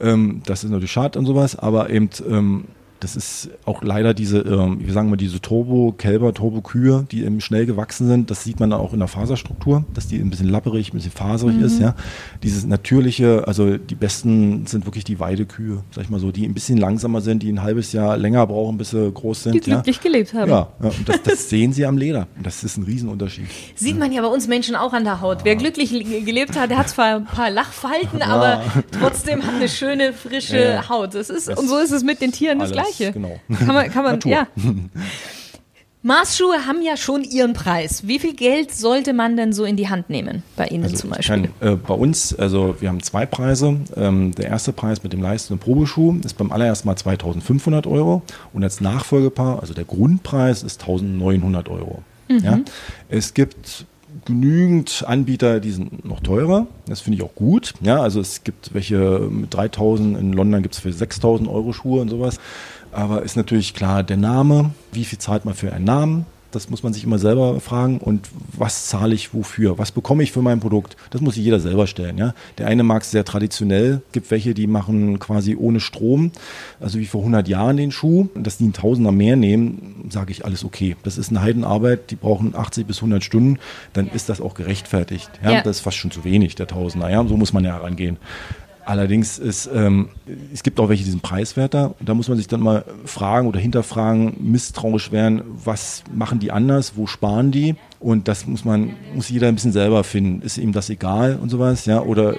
Ähm, 0.00 0.42
das 0.46 0.64
ist 0.64 0.70
natürlich 0.70 0.92
schade 0.92 1.18
und 1.18 1.26
sowas, 1.26 1.56
aber 1.56 1.90
eben, 1.90 2.08
ähm, 2.28 2.64
das 3.00 3.16
ist 3.16 3.50
auch 3.66 3.82
leider 3.82 4.14
diese, 4.14 4.38
ähm, 4.40 4.78
wie 4.80 4.90
sagen 4.90 5.10
wir, 5.10 5.16
diese 5.16 5.40
Turbo-Kälber, 5.40 6.32
Turbo-Kühe, 6.32 7.06
die 7.10 7.24
eben 7.24 7.40
schnell 7.40 7.66
gewachsen 7.66 8.06
sind. 8.06 8.30
Das 8.30 8.44
sieht 8.44 8.60
man 8.60 8.70
dann 8.70 8.80
auch 8.80 8.92
in 8.92 8.98
der 9.00 9.08
Faserstruktur, 9.08 9.84
dass 9.92 10.06
die 10.08 10.18
ein 10.18 10.30
bisschen 10.30 10.48
lapperig, 10.48 10.92
ein 10.92 10.96
bisschen 10.96 11.12
faserig 11.12 11.60
ist, 11.60 11.76
Mhm. 11.76 11.82
ja. 11.82 11.94
Dieses 12.42 12.64
natürliche, 12.64 13.46
also 13.46 13.76
die 13.76 13.94
besten 13.94 14.66
sind 14.66 14.86
wirklich 14.86 15.04
die 15.04 15.20
Weidekühe, 15.20 15.82
sag 15.94 16.04
ich 16.04 16.10
mal 16.10 16.20
so, 16.20 16.30
die 16.30 16.46
ein 16.46 16.54
bisschen 16.54 16.78
langsamer 16.78 17.20
sind, 17.20 17.42
die 17.42 17.52
ein 17.52 17.62
halbes 17.62 17.92
Jahr 17.92 18.16
länger 18.16 18.46
brauchen, 18.46 18.78
bis 18.78 18.90
sie 18.90 19.10
groß 19.12 19.42
sind. 19.44 19.66
Die 19.66 19.70
ja. 19.70 19.76
glücklich 19.76 20.00
gelebt 20.00 20.32
haben. 20.34 20.50
Ja, 20.50 20.68
ja 20.82 20.88
und 20.88 21.08
das, 21.08 21.22
das 21.22 21.48
sehen 21.50 21.72
sie 21.72 21.84
am 21.86 21.98
Leder. 21.98 22.26
Und 22.36 22.46
Das 22.46 22.64
ist 22.64 22.76
ein 22.78 22.84
Riesenunterschied. 22.84 23.46
Sieht 23.74 23.98
man 23.98 24.12
ja 24.12 24.22
bei 24.22 24.28
uns 24.28 24.46
Menschen 24.48 24.76
auch 24.76 24.92
an 24.92 25.04
der 25.04 25.20
Haut. 25.20 25.38
Wer 25.44 25.56
glücklich 25.56 25.90
le- 25.90 26.22
gelebt 26.22 26.58
hat, 26.58 26.70
der 26.70 26.78
hat 26.78 26.88
zwar 26.88 27.16
ein 27.16 27.24
paar 27.24 27.50
Lachfalten, 27.50 28.22
aber 28.22 28.62
trotzdem 28.98 29.42
hat 29.42 29.54
eine 29.56 29.68
schöne, 29.68 30.12
frische 30.12 30.56
Ja, 30.58 30.70
ja. 30.74 30.88
Haut. 30.88 31.14
Das 31.14 31.28
ist, 31.30 31.48
Das 31.48 31.58
und 31.58 31.68
so 31.68 31.76
ist 31.78 31.90
es 31.90 32.02
mit 32.04 32.20
den 32.20 32.32
Tieren 32.32 32.58
das 32.58 32.70
Alles, 32.72 32.83
Gleiche. 32.84 33.12
genau. 33.12 33.40
Kann 33.58 33.66
man, 33.74 33.90
kann 33.90 34.04
man, 34.04 34.20
ja. 34.24 34.46
Maßschuhe 36.02 36.66
haben 36.66 36.82
ja 36.82 36.98
schon 36.98 37.24
ihren 37.24 37.54
Preis. 37.54 38.06
Wie 38.06 38.18
viel 38.18 38.34
Geld 38.34 38.74
sollte 38.74 39.14
man 39.14 39.38
denn 39.38 39.54
so 39.54 39.64
in 39.64 39.76
die 39.76 39.88
Hand 39.88 40.10
nehmen? 40.10 40.42
Bei 40.54 40.66
Ihnen 40.66 40.84
Also 40.84 40.96
zum 40.96 41.10
Beispiel. 41.10 41.48
kann, 41.60 41.66
äh, 41.66 41.76
bei 41.76 41.94
uns, 41.94 42.34
also 42.38 42.76
wir 42.78 42.90
haben 42.90 43.02
zwei 43.02 43.24
Preise. 43.24 43.78
Ähm, 43.96 44.34
der 44.34 44.48
erste 44.48 44.74
Preis 44.74 45.02
mit 45.02 45.14
dem 45.14 45.22
Leisten- 45.22 45.54
und 45.54 45.60
Probeschuh 45.60 46.14
ist 46.22 46.36
beim 46.36 46.52
allerersten 46.52 46.88
Mal 46.88 46.96
2500 46.96 47.86
Euro 47.86 48.20
und 48.52 48.62
als 48.62 48.82
Nachfolgepaar, 48.82 49.60
also 49.62 49.72
der 49.72 49.84
Grundpreis 49.84 50.62
ist 50.62 50.82
1900 50.82 51.70
Euro. 51.70 52.02
Ja? 52.28 52.60
Es 53.08 53.32
gibt 53.32 53.86
genügend 54.26 55.04
Anbieter, 55.06 55.58
die 55.60 55.70
sind 55.70 56.04
noch 56.04 56.20
teurer. 56.20 56.66
Das 56.86 57.00
finde 57.00 57.16
ich 57.18 57.22
auch 57.24 57.34
gut. 57.34 57.74
Ja, 57.80 58.00
also 58.02 58.20
es 58.20 58.44
gibt 58.44 58.72
welche 58.74 59.20
mit 59.30 59.52
3000, 59.54 60.18
in 60.18 60.32
London 60.32 60.62
gibt 60.62 60.74
es 60.74 60.80
für 60.80 60.92
6000 60.92 61.48
Euro 61.48 61.72
Schuhe 61.72 62.00
und 62.02 62.08
sowas. 62.10 62.38
Aber 62.94 63.22
ist 63.22 63.36
natürlich 63.36 63.74
klar, 63.74 64.02
der 64.02 64.16
Name, 64.16 64.70
wie 64.92 65.04
viel 65.04 65.18
zahlt 65.18 65.44
man 65.44 65.54
für 65.54 65.72
einen 65.72 65.84
Namen? 65.84 66.26
Das 66.52 66.70
muss 66.70 66.84
man 66.84 66.92
sich 66.92 67.02
immer 67.02 67.18
selber 67.18 67.58
fragen. 67.60 67.98
Und 67.98 68.28
was 68.56 68.86
zahle 68.86 69.12
ich 69.12 69.34
wofür? 69.34 69.76
Was 69.76 69.90
bekomme 69.90 70.22
ich 70.22 70.30
für 70.30 70.40
mein 70.40 70.60
Produkt? 70.60 70.96
Das 71.10 71.20
muss 71.20 71.34
sich 71.34 71.42
jeder 71.42 71.58
selber 71.58 71.88
stellen. 71.88 72.16
Ja? 72.16 72.32
Der 72.58 72.68
eine 72.68 72.84
mag 72.84 73.02
es 73.02 73.10
sehr 73.10 73.24
traditionell. 73.24 74.02
gibt 74.12 74.30
welche, 74.30 74.54
die 74.54 74.68
machen 74.68 75.18
quasi 75.18 75.56
ohne 75.56 75.80
Strom, 75.80 76.30
also 76.78 77.00
wie 77.00 77.06
vor 77.06 77.22
100 77.22 77.48
Jahren 77.48 77.76
den 77.76 77.90
Schuh. 77.90 78.28
Dass 78.36 78.58
die 78.58 78.64
einen 78.64 78.72
Tausender 78.72 79.10
mehr 79.10 79.34
nehmen, 79.34 80.06
sage 80.10 80.30
ich 80.30 80.44
alles 80.44 80.64
okay. 80.64 80.94
Das 81.02 81.18
ist 81.18 81.30
eine 81.30 81.42
Heidenarbeit. 81.42 82.12
Die 82.12 82.16
brauchen 82.16 82.54
80 82.54 82.86
bis 82.86 82.98
100 82.98 83.24
Stunden. 83.24 83.58
Dann 83.92 84.08
ist 84.08 84.28
das 84.28 84.40
auch 84.40 84.54
gerechtfertigt. 84.54 85.30
Ja? 85.42 85.50
Ja. 85.50 85.62
Das 85.62 85.78
ist 85.78 85.82
fast 85.82 85.96
schon 85.96 86.12
zu 86.12 86.22
wenig, 86.22 86.54
der 86.54 86.68
Tausender. 86.68 87.10
Ja? 87.10 87.26
So 87.26 87.36
muss 87.36 87.52
man 87.52 87.64
ja 87.64 87.72
herangehen. 87.72 88.16
Allerdings 88.86 89.38
ist, 89.38 89.68
ähm, 89.72 90.10
es 90.52 90.62
gibt 90.62 90.78
auch 90.78 90.88
welche, 90.88 91.04
die 91.04 91.10
sind 91.10 91.22
preiswerter. 91.22 91.94
Da 92.00 92.14
muss 92.14 92.28
man 92.28 92.36
sich 92.36 92.48
dann 92.48 92.60
mal 92.60 92.84
fragen 93.06 93.48
oder 93.48 93.58
hinterfragen, 93.58 94.34
misstrauisch 94.40 95.10
werden, 95.10 95.42
was 95.64 96.04
machen 96.12 96.38
die 96.38 96.50
anders, 96.50 96.92
wo 96.96 97.06
sparen 97.06 97.50
die? 97.50 97.76
Und 97.98 98.28
das 98.28 98.46
muss 98.46 98.64
man, 98.64 98.94
muss 99.14 99.30
jeder 99.30 99.48
ein 99.48 99.54
bisschen 99.54 99.72
selber 99.72 100.04
finden. 100.04 100.42
Ist 100.42 100.58
ihm 100.58 100.72
das 100.72 100.90
egal 100.90 101.38
und 101.40 101.48
sowas, 101.48 101.86
ja? 101.86 102.02
Oder 102.02 102.34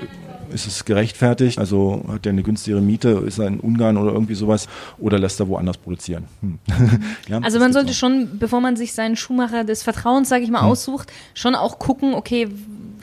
ist 0.54 0.68
es 0.68 0.86
gerechtfertigt? 0.86 1.58
Also 1.58 2.04
hat 2.08 2.26
er 2.28 2.32
eine 2.32 2.44
günstigere 2.44 2.82
Miete, 2.82 3.24
ist 3.26 3.40
er 3.40 3.48
in 3.48 3.60
Ungarn 3.60 3.98
oder 3.98 4.14
irgendwie 4.14 4.36
sowas? 4.36 4.68
Oder 5.00 5.18
lässt 5.18 5.40
er 5.40 5.48
woanders 5.48 5.78
produzieren? 5.78 6.26
Hm. 6.42 6.60
ja, 7.28 7.40
Also 7.40 7.60
man 7.60 7.74
sollte 7.74 7.90
auch. 7.92 7.96
schon, 7.96 8.38
bevor 8.40 8.62
man 8.62 8.76
sich 8.76 8.94
seinen 8.94 9.16
Schuhmacher 9.16 9.64
des 9.64 9.82
Vertrauens, 9.84 10.30
sage 10.30 10.44
ich 10.44 10.52
mal, 10.52 10.62
aussucht, 10.62 11.12
schon 11.34 11.56
auch 11.56 11.80
gucken, 11.80 12.14
okay, 12.14 12.48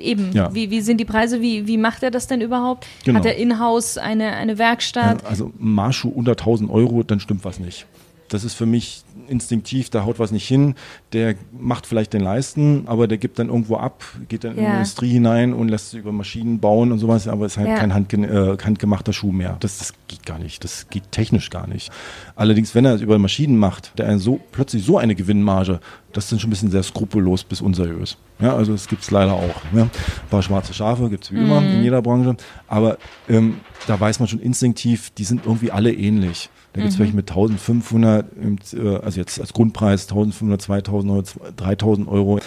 eben, 0.03 0.33
Ja. 0.33 0.55
wie, 0.55 0.71
wie 0.71 0.81
sind 0.81 0.99
die 0.99 1.05
Preise, 1.05 1.41
wie, 1.41 1.67
wie 1.67 1.77
macht 1.79 2.03
er 2.03 2.11
das 2.11 2.27
denn 2.27 2.41
überhaupt? 2.41 2.87
Genau. 3.05 3.19
Hat 3.19 3.27
er 3.27 3.37
in-house 3.37 3.99
eine, 3.99 4.33
eine 4.33 4.59
Werkstatt? 4.59 5.23
Ja, 5.23 5.29
also 5.29 5.47
ein 5.47 5.53
Marschschuh 5.59 6.09
unter 6.11 6.33
1000 6.33 6.71
Euro, 6.71 7.03
dann 7.03 7.21
stimmt 7.21 7.45
was 7.45 7.59
nicht. 7.59 7.87
Das 8.29 8.45
ist 8.45 8.55
für 8.55 8.67
mich 8.67 9.03
instinktiv, 9.29 9.91
da 9.91 10.05
haut 10.05 10.19
was 10.19 10.31
nicht 10.33 10.47
hin. 10.47 10.75
Der 11.12 11.35
macht 11.59 11.87
vielleicht 11.87 12.12
den 12.12 12.23
Leisten, 12.23 12.85
aber 12.87 13.07
der 13.09 13.19
gibt 13.19 13.38
dann 13.38 13.49
irgendwo 13.49 13.76
ab, 13.76 14.02
geht 14.29 14.45
dann 14.45 14.52
in 14.52 14.59
die 14.59 14.62
Ja. 14.64 14.75
Industrie 14.75 15.11
hinein 15.11 15.52
und 15.55 15.69
lässt 15.69 15.91
sich 15.91 16.00
über 16.00 16.12
Maschinen 16.12 16.59
bauen 16.61 16.93
und 16.93 16.99
sowas, 16.99 17.29
aber 17.29 17.47
es 17.47 17.52
ist 17.52 17.59
halt 17.59 17.69
Ja. 17.69 17.76
kein 17.76 17.95
handge 17.95 18.17
äh, 18.19 18.57
handgemachter 18.64 19.12
Schuh 19.12 19.33
mehr. 19.33 19.57
Das, 19.61 19.79
das 19.79 19.93
geht 20.09 20.25
gar 20.26 20.38
nicht, 20.38 20.64
das 20.64 20.88
geht 20.91 21.11
technisch 21.12 21.50
gar 21.50 21.67
nicht. 21.67 21.91
Allerdings, 22.37 22.75
wenn 22.75 22.85
er 22.85 22.95
es 22.95 23.00
über 23.00 23.19
Maschinen 23.19 23.57
macht, 23.59 23.99
der 23.99 24.09
einen 24.09 24.19
so 24.19 24.41
plötzlich 24.52 24.85
so 24.85 24.99
eine 24.99 25.14
Gewinnmarge, 25.14 25.81
das 26.12 26.25
ist 26.25 26.33
dann 26.33 26.41
schon 26.41 26.49
ein 26.49 26.50
bisschen 26.50 26.71
sehr 26.71 26.83
skrupellos 26.83 27.45
bis 27.45 27.61
unseriös. 27.61 28.17
Ja, 28.38 28.55
also 28.57 28.73
das 28.73 28.87
gibt 28.88 29.02
es 29.02 29.11
leider 29.11 29.33
auch. 29.33 29.62
Ne? 29.73 29.83
Ein 29.83 29.91
paar 30.31 30.43
schwarze 30.43 30.75
Schafe 30.75 31.09
gibt 31.09 31.25
es 31.25 31.33
wie 31.33 31.38
immer 31.38 31.62
in 31.62 31.83
jeder 31.83 32.02
Branche, 32.02 32.37
aber 32.69 32.99
ähm, 33.29 33.61
da 33.87 33.99
weiß 33.99 34.19
man 34.19 34.29
schon 34.29 34.41
instinktiv, 34.41 35.11
die 35.11 35.25
sind 35.25 35.47
irgendwie 35.47 35.71
alle 35.71 35.93
ähnlich. 35.93 36.50
Da 36.73 36.81
gibt 36.81 36.93
es 36.93 36.99
welche 36.99 37.14
mit 37.14 37.31
1500, 37.31 38.26
ähm, 38.43 38.57
äh, 38.73 38.97
also 38.97 39.21
jetzt 39.21 39.41
als 39.41 39.52
Grundpreis 39.52 40.05
1500, 40.05 40.62
2000 40.62 41.12
Euro, 41.12 41.25
3000 41.57 42.09
Euro. 42.09 42.41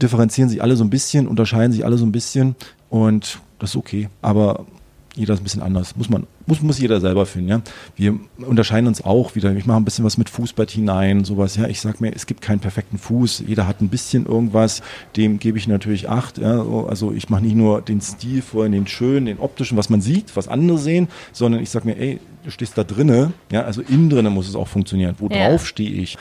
Differenzieren 0.00 0.48
sich 0.48 0.62
alle 0.62 0.76
so 0.76 0.84
ein 0.84 0.90
bisschen, 0.90 1.26
unterscheiden 1.26 1.72
sich 1.72 1.84
alle 1.84 1.98
so 1.98 2.06
ein 2.06 2.12
bisschen 2.12 2.54
und 2.90 3.40
das 3.58 3.70
ist 3.70 3.76
okay. 3.76 4.08
Aber 4.20 4.66
jeder 5.14 5.34
ist 5.34 5.40
ein 5.40 5.44
bisschen 5.44 5.62
anders. 5.62 5.94
Muss 5.96 6.08
man, 6.08 6.26
muss, 6.46 6.62
muss 6.62 6.78
jeder 6.78 7.00
selber 7.00 7.26
finden, 7.26 7.48
ja. 7.48 7.60
Wir 7.96 8.18
unterscheiden 8.46 8.86
uns 8.86 9.04
auch 9.04 9.34
wieder. 9.34 9.54
Ich 9.54 9.66
mache 9.66 9.76
ein 9.76 9.84
bisschen 9.84 10.04
was 10.04 10.16
mit 10.16 10.30
Fußbett 10.30 10.70
hinein, 10.70 11.24
sowas, 11.24 11.56
ja. 11.56 11.66
Ich 11.66 11.80
sag 11.80 12.00
mir, 12.00 12.12
es 12.14 12.26
gibt 12.26 12.40
keinen 12.40 12.60
perfekten 12.60 12.96
Fuß. 12.98 13.44
Jeder 13.46 13.66
hat 13.66 13.80
ein 13.82 13.88
bisschen 13.88 14.24
irgendwas. 14.26 14.82
Dem 15.16 15.38
gebe 15.38 15.58
ich 15.58 15.68
natürlich 15.68 16.08
Acht, 16.08 16.38
ja. 16.38 16.56
So, 16.56 16.86
Also 16.88 17.12
ich 17.12 17.28
mache 17.28 17.42
nicht 17.42 17.56
nur 17.56 17.82
den 17.82 18.00
Stil 18.00 18.40
vorhin, 18.42 18.72
den 18.72 18.86
schönen, 18.86 19.26
den 19.26 19.38
optischen, 19.38 19.76
was 19.76 19.90
man 19.90 20.00
sieht, 20.00 20.34
was 20.34 20.48
andere 20.48 20.78
sehen, 20.78 21.08
sondern 21.32 21.62
ich 21.62 21.70
sag 21.70 21.84
mir, 21.84 21.96
ey, 21.98 22.18
du 22.44 22.50
stehst 22.50 22.78
da 22.78 22.84
drinne, 22.84 23.32
ja. 23.50 23.62
Also 23.64 23.82
innen 23.82 24.08
drinnen 24.08 24.32
muss 24.32 24.48
es 24.48 24.54
auch 24.56 24.68
funktionieren. 24.68 25.14
Wo 25.18 25.28
Ja. 25.28 25.50
drauf 25.50 25.66
stehe 25.66 25.90
ich? 25.90 26.16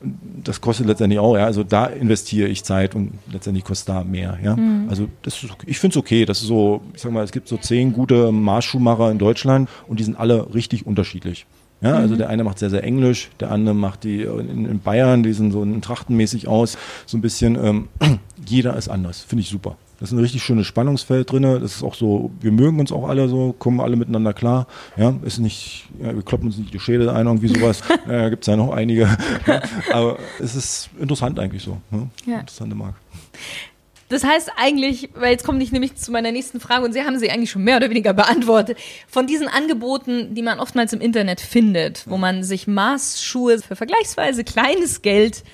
Das 0.00 0.60
kostet 0.60 0.86
letztendlich 0.86 1.18
auch, 1.18 1.36
ja. 1.36 1.44
Also 1.44 1.64
da 1.64 1.86
investiere 1.86 2.48
ich 2.48 2.64
Zeit 2.64 2.94
und 2.94 3.12
letztendlich 3.32 3.64
kostet 3.64 3.88
da 3.88 4.04
mehr, 4.04 4.38
ja. 4.42 4.56
Also 4.88 5.08
das 5.22 5.42
ist, 5.42 5.52
ich 5.66 5.78
finde 5.78 5.94
es 5.94 5.96
okay. 5.98 6.24
Das 6.24 6.40
ist 6.40 6.46
so, 6.46 6.82
ich 6.94 7.00
sag 7.00 7.12
mal, 7.12 7.24
es 7.24 7.32
gibt 7.32 7.48
so 7.48 7.56
zehn 7.56 7.92
gute 7.92 8.32
Marschschuhmacher 8.32 9.10
in 9.10 9.18
Deutschland 9.18 9.68
und 9.86 10.00
die 10.00 10.04
sind 10.04 10.18
alle 10.18 10.54
richtig 10.54 10.86
unterschiedlich. 10.86 11.46
Ja, 11.80 11.94
also 11.94 12.16
der 12.16 12.28
eine 12.28 12.42
macht 12.42 12.58
sehr, 12.58 12.70
sehr 12.70 12.82
englisch, 12.82 13.30
der 13.38 13.52
andere 13.52 13.74
macht 13.74 14.02
die 14.02 14.22
in, 14.22 14.66
in 14.66 14.80
Bayern, 14.80 15.22
die 15.22 15.32
sind 15.32 15.52
so 15.52 15.64
trachtenmäßig 15.80 16.48
aus, 16.48 16.76
so 17.06 17.16
ein 17.16 17.20
bisschen, 17.20 17.56
ähm, 17.56 17.88
jeder 18.46 18.76
ist 18.76 18.88
anders, 18.88 19.20
finde 19.20 19.42
ich 19.42 19.48
super. 19.48 19.76
Das 20.00 20.10
ist 20.10 20.12
ein 20.12 20.20
richtig 20.20 20.42
schönes 20.44 20.66
Spannungsfeld 20.66 21.30
drin. 21.30 21.42
Das 21.42 21.62
ist 21.62 21.82
auch 21.82 21.94
so, 21.94 22.30
wir 22.40 22.52
mögen 22.52 22.78
uns 22.78 22.92
auch 22.92 23.08
alle 23.08 23.28
so, 23.28 23.54
kommen 23.58 23.80
alle 23.80 23.96
miteinander 23.96 24.32
klar. 24.32 24.66
Ja, 24.96 25.14
ist 25.22 25.38
nicht, 25.38 25.88
ja, 26.00 26.14
wir 26.14 26.22
kloppen 26.22 26.46
uns 26.46 26.58
nicht 26.58 26.72
die 26.72 26.78
Schädel 26.78 27.08
ein, 27.08 27.26
irgendwie 27.26 27.48
sowas. 27.48 27.82
ja, 28.08 28.28
gibt 28.28 28.42
es 28.42 28.46
ja 28.46 28.56
noch 28.56 28.72
einige. 28.72 29.16
Ja, 29.46 29.62
aber 29.92 30.18
es 30.38 30.54
ist 30.54 30.90
interessant 31.00 31.38
eigentlich 31.40 31.62
so. 31.62 31.78
Ne? 31.90 32.08
Ja. 32.26 32.40
Interessante 32.40 32.76
Mark. 32.76 32.94
Das 34.10 34.24
heißt 34.24 34.52
eigentlich, 34.56 35.10
weil 35.14 35.32
jetzt 35.32 35.44
komme 35.44 35.62
ich 35.62 35.70
nämlich 35.70 35.96
zu 35.96 36.10
meiner 36.12 36.32
nächsten 36.32 36.60
Frage 36.60 36.84
und 36.84 36.92
Sie 36.94 37.02
haben 37.02 37.18
sie 37.18 37.30
eigentlich 37.30 37.50
schon 37.50 37.62
mehr 37.62 37.76
oder 37.76 37.90
weniger 37.90 38.14
beantwortet. 38.14 38.78
Von 39.06 39.26
diesen 39.26 39.48
Angeboten, 39.48 40.34
die 40.34 40.40
man 40.42 40.60
oftmals 40.60 40.94
im 40.94 41.00
Internet 41.02 41.40
findet, 41.42 42.04
wo 42.08 42.16
man 42.16 42.42
sich 42.42 42.66
Maßschuhe 42.66 43.58
für 43.60 43.76
vergleichsweise 43.76 44.44
kleines 44.44 45.02
Geld 45.02 45.44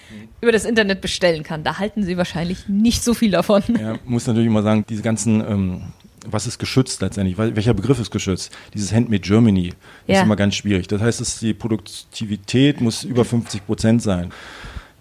über 0.41 0.53
das 0.53 0.65
Internet 0.65 1.01
bestellen 1.01 1.43
kann, 1.43 1.65
da 1.65 1.79
halten 1.79 2.05
Sie 2.05 2.17
wahrscheinlich 2.17 2.69
nicht 2.69 3.03
so 3.03 3.13
viel 3.15 3.33
davon. 3.33 3.63
Ja, 3.81 3.97
muss 4.05 4.27
natürlich 4.27 4.47
immer 4.49 4.63
sagen, 4.63 4.85
diese 4.89 5.03
ganzen, 5.03 5.41
ähm, 5.41 5.81
was 6.27 6.47
ist 6.47 6.59
geschützt 6.59 7.03
letztendlich? 7.03 7.37
Wel- 7.37 7.57
Welcher 7.57 7.75
Begriff 7.75 7.99
ist 7.99 8.11
geschützt? 8.13 8.51
Dieses 8.73 8.93
Handmade 8.93 9.21
Germany 9.21 9.73
Ja. 10.07 10.19
ist 10.19 10.23
immer 10.23 10.37
ganz 10.37 10.55
schwierig. 10.55 10.87
Das 10.87 11.01
heißt, 11.03 11.21
dass 11.21 11.41
die 11.41 11.55
Produktivität 11.55 12.81
muss 12.81 13.03
über 13.05 13.25
50 13.25 13.67
Prozent 13.67 14.01
sein. 14.01 14.31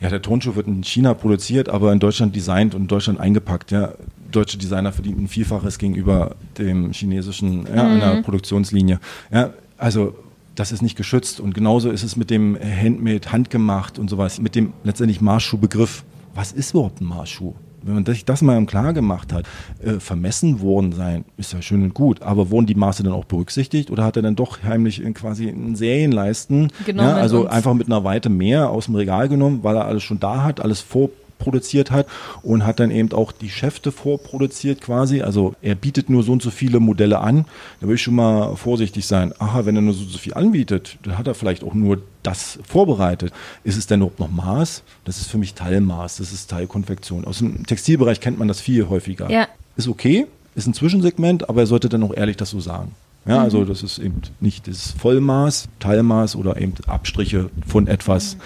Ja, 0.04 0.10
der 0.10 0.22
Tonschuh 0.22 0.56
wird 0.56 0.68
in 0.68 0.84
China 0.84 1.14
produziert, 1.14 1.70
aber 1.70 1.94
in 1.94 2.00
Deutschland 2.00 2.36
designt 2.36 2.76
und 2.76 2.82
in 2.82 2.88
Deutschland 2.88 3.22
eingepackt. 3.22 3.72
Ja, 3.72 3.94
deutsche 4.32 4.58
Designer 4.58 4.92
verdienen 4.92 5.24
ein 5.24 5.28
Vielfaches 5.30 5.78
gegenüber 5.78 6.36
dem 6.58 6.92
chinesischen 6.92 7.66
ja, 7.74 7.88
einer 7.88 8.22
Produktionslinie. 8.22 9.00
Ja, 9.32 9.54
also 9.78 10.14
das 10.56 10.74
ist 10.74 10.82
nicht 10.82 10.98
geschützt 10.98 11.40
und 11.40 11.54
genauso 11.54 11.90
ist 11.90 12.04
es 12.04 12.18
mit 12.18 12.30
dem 12.30 12.58
Handmade, 12.60 13.32
handgemacht 13.32 13.98
und 13.98 14.10
sowas, 14.10 14.42
mit 14.42 14.56
dem 14.56 14.74
letztendlich 14.84 15.22
Marschschuhbegriff. 15.22 16.04
Was 16.36 16.52
ist 16.52 16.72
überhaupt 16.72 17.00
ein 17.00 17.06
Marschschuh? 17.06 17.54
Wenn 17.84 17.96
man 17.96 18.06
sich 18.06 18.26
das 18.26 18.42
mal 18.42 18.58
im 18.58 18.66
Klar 18.66 18.94
gemacht 18.94 19.34
hat, 19.34 19.46
äh, 19.84 20.00
vermessen 20.00 20.62
worden 20.62 20.92
sein, 20.94 21.26
ist 21.38 21.54
ja 21.54 21.62
schön 21.62 21.84
und 21.84 21.94
gut, 21.94 22.22
aber 22.22 22.50
wurden 22.50 22.66
die 22.66 22.76
Maße 22.76 23.04
dann 23.04 23.14
auch 23.14 23.26
berücksichtigt 23.26 23.92
oder 23.92 24.04
hat 24.04 24.16
er 24.16 24.22
dann 24.22 24.36
doch 24.36 24.64
heimlich 24.64 25.02
in 25.02 25.14
quasi 25.14 25.50
einen 25.50 25.76
Serienleisten, 25.76 26.72
ja, 26.88 27.16
also 27.16 27.48
einfach 27.48 27.74
mit 27.74 27.88
einer 27.88 28.04
Weite 28.04 28.30
mehr 28.30 28.70
aus 28.70 28.86
dem 28.86 28.96
Regal 28.96 29.30
genommen, 29.30 29.60
weil 29.64 29.76
er 29.76 29.86
alles 29.86 30.04
schon 30.04 30.20
da 30.20 30.44
hat, 30.44 30.62
alles 30.62 30.82
vor 30.82 31.10
produziert 31.44 31.92
hat 31.92 32.08
und 32.42 32.66
hat 32.66 32.80
dann 32.80 32.90
eben 32.90 33.12
auch 33.12 33.34
die 33.34 33.50
Schäfte 33.50 33.92
vorproduziert 33.92 34.80
quasi. 34.80 35.22
Also 35.22 35.56
er 35.62 35.76
bietet 35.76 36.10
nur 36.10 36.24
so 36.24 36.32
und 36.32 36.42
so 36.42 36.52
viele 36.52 36.80
Modelle 36.80 37.20
an. 37.20 37.46
Da 37.82 37.88
will 37.88 37.96
ich 37.96 38.02
schon 38.02 38.16
mal 38.16 38.56
vorsichtig 38.56 39.06
sein. 39.06 39.34
Aha, 39.40 39.66
wenn 39.66 39.76
er 39.76 39.82
nur 39.82 39.94
so, 39.94 40.06
so 40.06 40.18
viel 40.18 40.34
anbietet, 40.34 40.98
dann 41.04 41.18
hat 41.18 41.28
er 41.28 41.36
vielleicht 41.36 41.64
auch 41.64 41.74
nur 41.74 42.02
das 42.24 42.60
vorbereitet. 42.66 43.34
Ist 43.66 43.78
es 43.78 43.88
denn 43.88 44.00
überhaupt 44.00 44.20
noch 44.20 44.32
Maß? 44.32 44.84
Das 45.04 45.20
ist 45.20 45.30
für 45.30 45.38
mich 45.38 45.54
Teilmaß, 45.54 46.18
das 46.18 46.32
ist 46.32 46.50
Teilkonfektion. 46.50 47.26
Aus 47.26 47.40
dem 47.40 47.66
Textilbereich 47.66 48.22
kennt 48.22 48.40
man 48.40 48.48
das 48.48 48.62
viel 48.62 48.88
häufiger. 48.88 49.30
Ja. 49.30 49.48
Ist 49.76 49.90
okay, 49.90 50.28
ist 50.56 50.68
ein 50.68 50.74
Zwischensegment, 50.74 51.50
aber 51.50 51.62
er 51.62 51.68
sollte 51.68 51.90
dann 51.90 52.04
auch 52.04 52.14
ehrlich 52.16 52.38
das 52.38 52.52
so 52.52 52.62
sagen. 52.62 52.94
Ja, 53.26 53.42
also 53.42 53.62
mhm. 53.62 53.68
das 53.68 53.84
ist 53.84 54.00
eben 54.00 54.22
nicht 54.42 54.68
das 54.68 54.92
Vollmaß, 54.92 55.70
Teilmaß 55.80 56.36
oder 56.36 56.60
eben 56.60 56.74
Abstriche 56.88 57.50
von 57.66 57.88
etwas. 57.88 58.38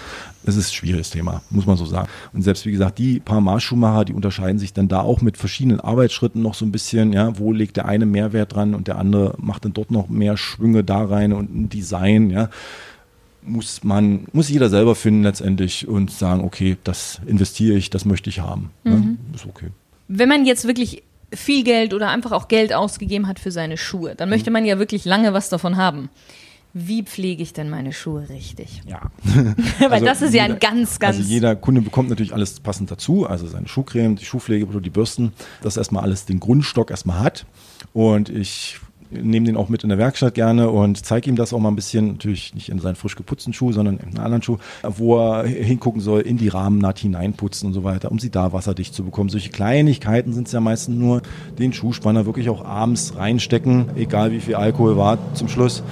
Das 0.44 0.56
ist 0.56 0.70
ein 0.70 0.74
schwieriges 0.74 1.10
Thema, 1.10 1.42
muss 1.50 1.66
man 1.66 1.78
so 1.78 1.86
sagen. 1.86 2.08
Und 2.32 2.44
selbst 2.44 2.66
wie 2.66 2.72
gesagt, 2.72 3.00
die 3.00 3.20
paar 3.20 3.42
Maßschuhmacher, 3.42 4.06
die 4.06 4.14
unterscheiden 4.14 4.60
sich 4.60 4.72
dann 4.72 4.88
da 4.88 5.02
auch 5.02 5.22
mit 5.22 5.36
verschiedenen 5.36 5.80
Arbeitsschritten 5.80 6.42
noch 6.42 6.54
so 6.54 6.64
ein 6.64 6.72
bisschen. 6.72 7.12
Ja, 7.12 7.38
wo 7.38 7.52
legt 7.52 7.76
der 7.76 7.86
eine 7.86 8.06
Mehrwert 8.06 8.56
dran 8.56 8.76
und 8.76 8.88
der 8.88 8.98
andere 8.98 9.34
macht 9.40 9.66
dann 9.66 9.74
dort 9.74 9.92
noch 9.92 10.10
mehr 10.10 10.38
Schwünge 10.38 10.84
da 10.84 11.04
rein 11.04 11.34
und 11.34 11.54
ein 11.54 11.70
Design. 11.70 12.30
Ja, 12.30 12.50
muss 13.42 13.84
man, 13.84 14.26
muss 14.32 14.50
jeder 14.50 14.70
selber 14.70 14.96
finden 14.96 15.24
letztendlich 15.24 15.88
und 15.88 16.12
sagen, 16.12 16.44
okay, 16.44 16.78
das 16.84 17.20
investiere 17.26 17.78
ich, 17.78 17.90
das 17.90 18.06
möchte 18.06 18.30
ich 18.30 18.40
haben. 18.40 18.70
Mhm. 18.84 19.18
Ja, 19.32 19.36
ist 19.36 19.46
okay. 19.46 19.68
Wenn 20.08 20.30
man 20.30 20.46
jetzt 20.46 20.66
wirklich 20.68 21.04
viel 21.34 21.64
Geld 21.64 21.94
oder 21.94 22.10
einfach 22.10 22.32
auch 22.32 22.48
Geld 22.48 22.74
ausgegeben 22.74 23.28
hat 23.28 23.40
für 23.40 23.52
seine 23.52 23.78
Schuhe, 23.78 24.16
dann 24.16 24.30
möchte 24.30 24.52
man 24.52 24.66
ja 24.66 24.80
wirklich 24.80 25.06
lange 25.06 25.34
was 25.34 25.50
davon 25.50 25.78
haben. 25.78 26.10
Wie 26.74 27.02
pflege 27.04 27.42
ich 27.42 27.54
denn 27.54 27.70
meine 27.70 27.92
Schuhe 27.92 28.30
richtig? 28.30 28.82
Ja. 28.86 29.02
Weil 29.80 29.94
also 29.94 30.06
das 30.06 30.22
ist 30.22 30.34
jeder, 30.34 30.48
ja 30.48 30.54
ein 30.54 30.60
ganz, 30.60 31.00
ganz. 31.00 31.18
Also 31.18 31.28
jeder 31.28 31.56
Kunde 31.56 31.82
bekommt 31.82 32.10
natürlich 32.10 32.34
alles 32.34 32.60
passend 32.60 32.92
dazu, 32.92 33.26
also 33.26 33.48
seine 33.48 33.68
Schuhcreme, 33.68 34.16
die 34.16 34.26
Schuhpflege, 34.26 34.68
die 34.82 34.90
Bürsten, 34.90 35.34
dass 35.62 35.78
erstmal 35.78 36.04
alles 36.04 36.26
den 36.26 36.40
Grundstock 36.40 36.92
erstmal 36.92 37.20
hat. 37.20 37.46
Und 37.94 38.30
ich 38.30 38.80
nehme 39.10 39.46
den 39.46 39.58
auch 39.58 39.70
mit 39.70 39.84
in 39.84 39.90
der 39.90 39.98
Werkstatt 39.98 40.34
gerne 40.34 40.70
und 40.70 41.06
zeige 41.06 41.30
ihm 41.30 41.36
das 41.36 41.54
auch 41.54 41.60
mal 41.60 41.70
ein 41.70 41.76
bisschen, 41.76 42.08
natürlich 42.14 42.54
nicht 42.54 42.70
in 42.70 42.80
seinen 42.80 42.96
frisch 42.96 43.16
geputzten 43.16 43.54
Schuh, 43.54 43.72
sondern 43.72 43.98
in 43.98 44.08
einen 44.08 44.20
anderen 44.20 44.42
Schuh, 44.42 44.58
wo 44.84 45.18
er 45.18 45.48
hingucken 45.48 46.02
soll, 46.02 46.22
in 46.22 46.38
die 46.38 46.50
Rahmennaht 46.50 47.00
hineinputzen 47.00 47.68
und 47.68 47.74
so 47.74 47.84
weiter, 47.84 48.12
um 48.12 48.20
sie 48.20 48.30
da 48.30 48.54
wasserdicht 48.54 48.94
zu 48.94 49.04
bekommen. 49.04 49.30
Solche 49.30 49.50
Kleinigkeiten 49.50 50.34
sind 50.34 50.48
es 50.48 50.54
ja 50.54 50.60
meistens 50.60 50.98
nur, 50.98 51.22
den 51.58 51.74
Schuhspanner 51.74 52.26
wirklich 52.26 52.50
auch 52.50 52.64
abends 52.64 53.16
reinstecken, 53.16 53.86
egal 53.96 54.32
wie 54.32 54.40
viel 54.40 54.56
Alkohol 54.56 54.98
war 54.98 55.18
zum 55.34 55.48
Schluss. 55.48 55.84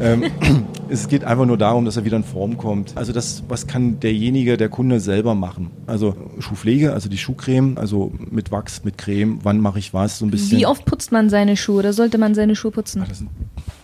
Ähm, 0.00 0.24
es 0.88 1.08
geht 1.08 1.24
einfach 1.24 1.46
nur 1.46 1.58
darum, 1.58 1.84
dass 1.84 1.96
er 1.96 2.04
wieder 2.04 2.16
in 2.16 2.24
Form 2.24 2.56
kommt. 2.56 2.96
Also 2.96 3.12
das, 3.12 3.42
was 3.48 3.66
kann 3.66 4.00
derjenige, 4.00 4.56
der 4.56 4.68
Kunde 4.68 5.00
selber 5.00 5.34
machen? 5.34 5.70
Also 5.86 6.14
Schuhpflege, 6.38 6.92
also 6.92 7.08
die 7.08 7.18
Schuhcreme, 7.18 7.78
also 7.78 8.12
mit 8.30 8.50
Wachs, 8.50 8.84
mit 8.84 8.98
Creme, 8.98 9.38
wann 9.42 9.60
mache 9.60 9.78
ich 9.78 9.94
was, 9.94 10.18
so 10.18 10.26
ein 10.26 10.30
bisschen. 10.30 10.58
Wie 10.58 10.66
oft 10.66 10.84
putzt 10.84 11.12
man 11.12 11.30
seine 11.30 11.56
Schuhe 11.56 11.80
oder 11.80 11.92
sollte 11.92 12.18
man 12.18 12.34
seine 12.34 12.56
Schuhe 12.56 12.70
putzen? 12.70 13.04
Ach, 13.06 13.14
sind, 13.14 13.30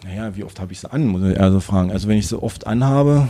naja, 0.05 0.37
wie 0.37 0.45
oft 0.45 0.61
habe 0.61 0.73
ich 0.73 0.81
sie 0.81 0.93
an, 0.93 1.07
muss 1.07 1.23
ich 1.23 1.41
also 1.41 1.61
fragen. 1.61 1.91
Also 1.91 2.09
wenn 2.09 2.19
ich 2.19 2.27
sie 2.27 2.41
oft 2.41 2.67
anhabe, 2.67 3.29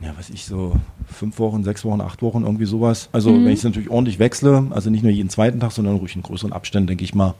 ja, 0.00 0.12
was 0.16 0.30
ich 0.30 0.44
so, 0.44 0.74
fünf 1.12 1.38
Wochen, 1.40 1.64
sechs 1.64 1.84
Wochen, 1.84 2.00
acht 2.00 2.22
Wochen, 2.22 2.44
irgendwie 2.44 2.66
sowas. 2.66 3.08
Also 3.12 3.30
mhm. 3.30 3.44
wenn 3.44 3.52
ich 3.52 3.58
es 3.58 3.64
natürlich 3.64 3.90
ordentlich 3.90 4.18
wechsle, 4.20 4.66
also 4.70 4.90
nicht 4.90 5.02
nur 5.02 5.10
jeden 5.10 5.28
zweiten 5.28 5.58
Tag, 5.58 5.72
sondern 5.72 5.96
ruhig 5.96 6.14
in 6.14 6.22
größeren 6.22 6.52
Abständen, 6.52 6.86
denke 6.86 7.02
ich 7.02 7.14
mal, 7.14 7.34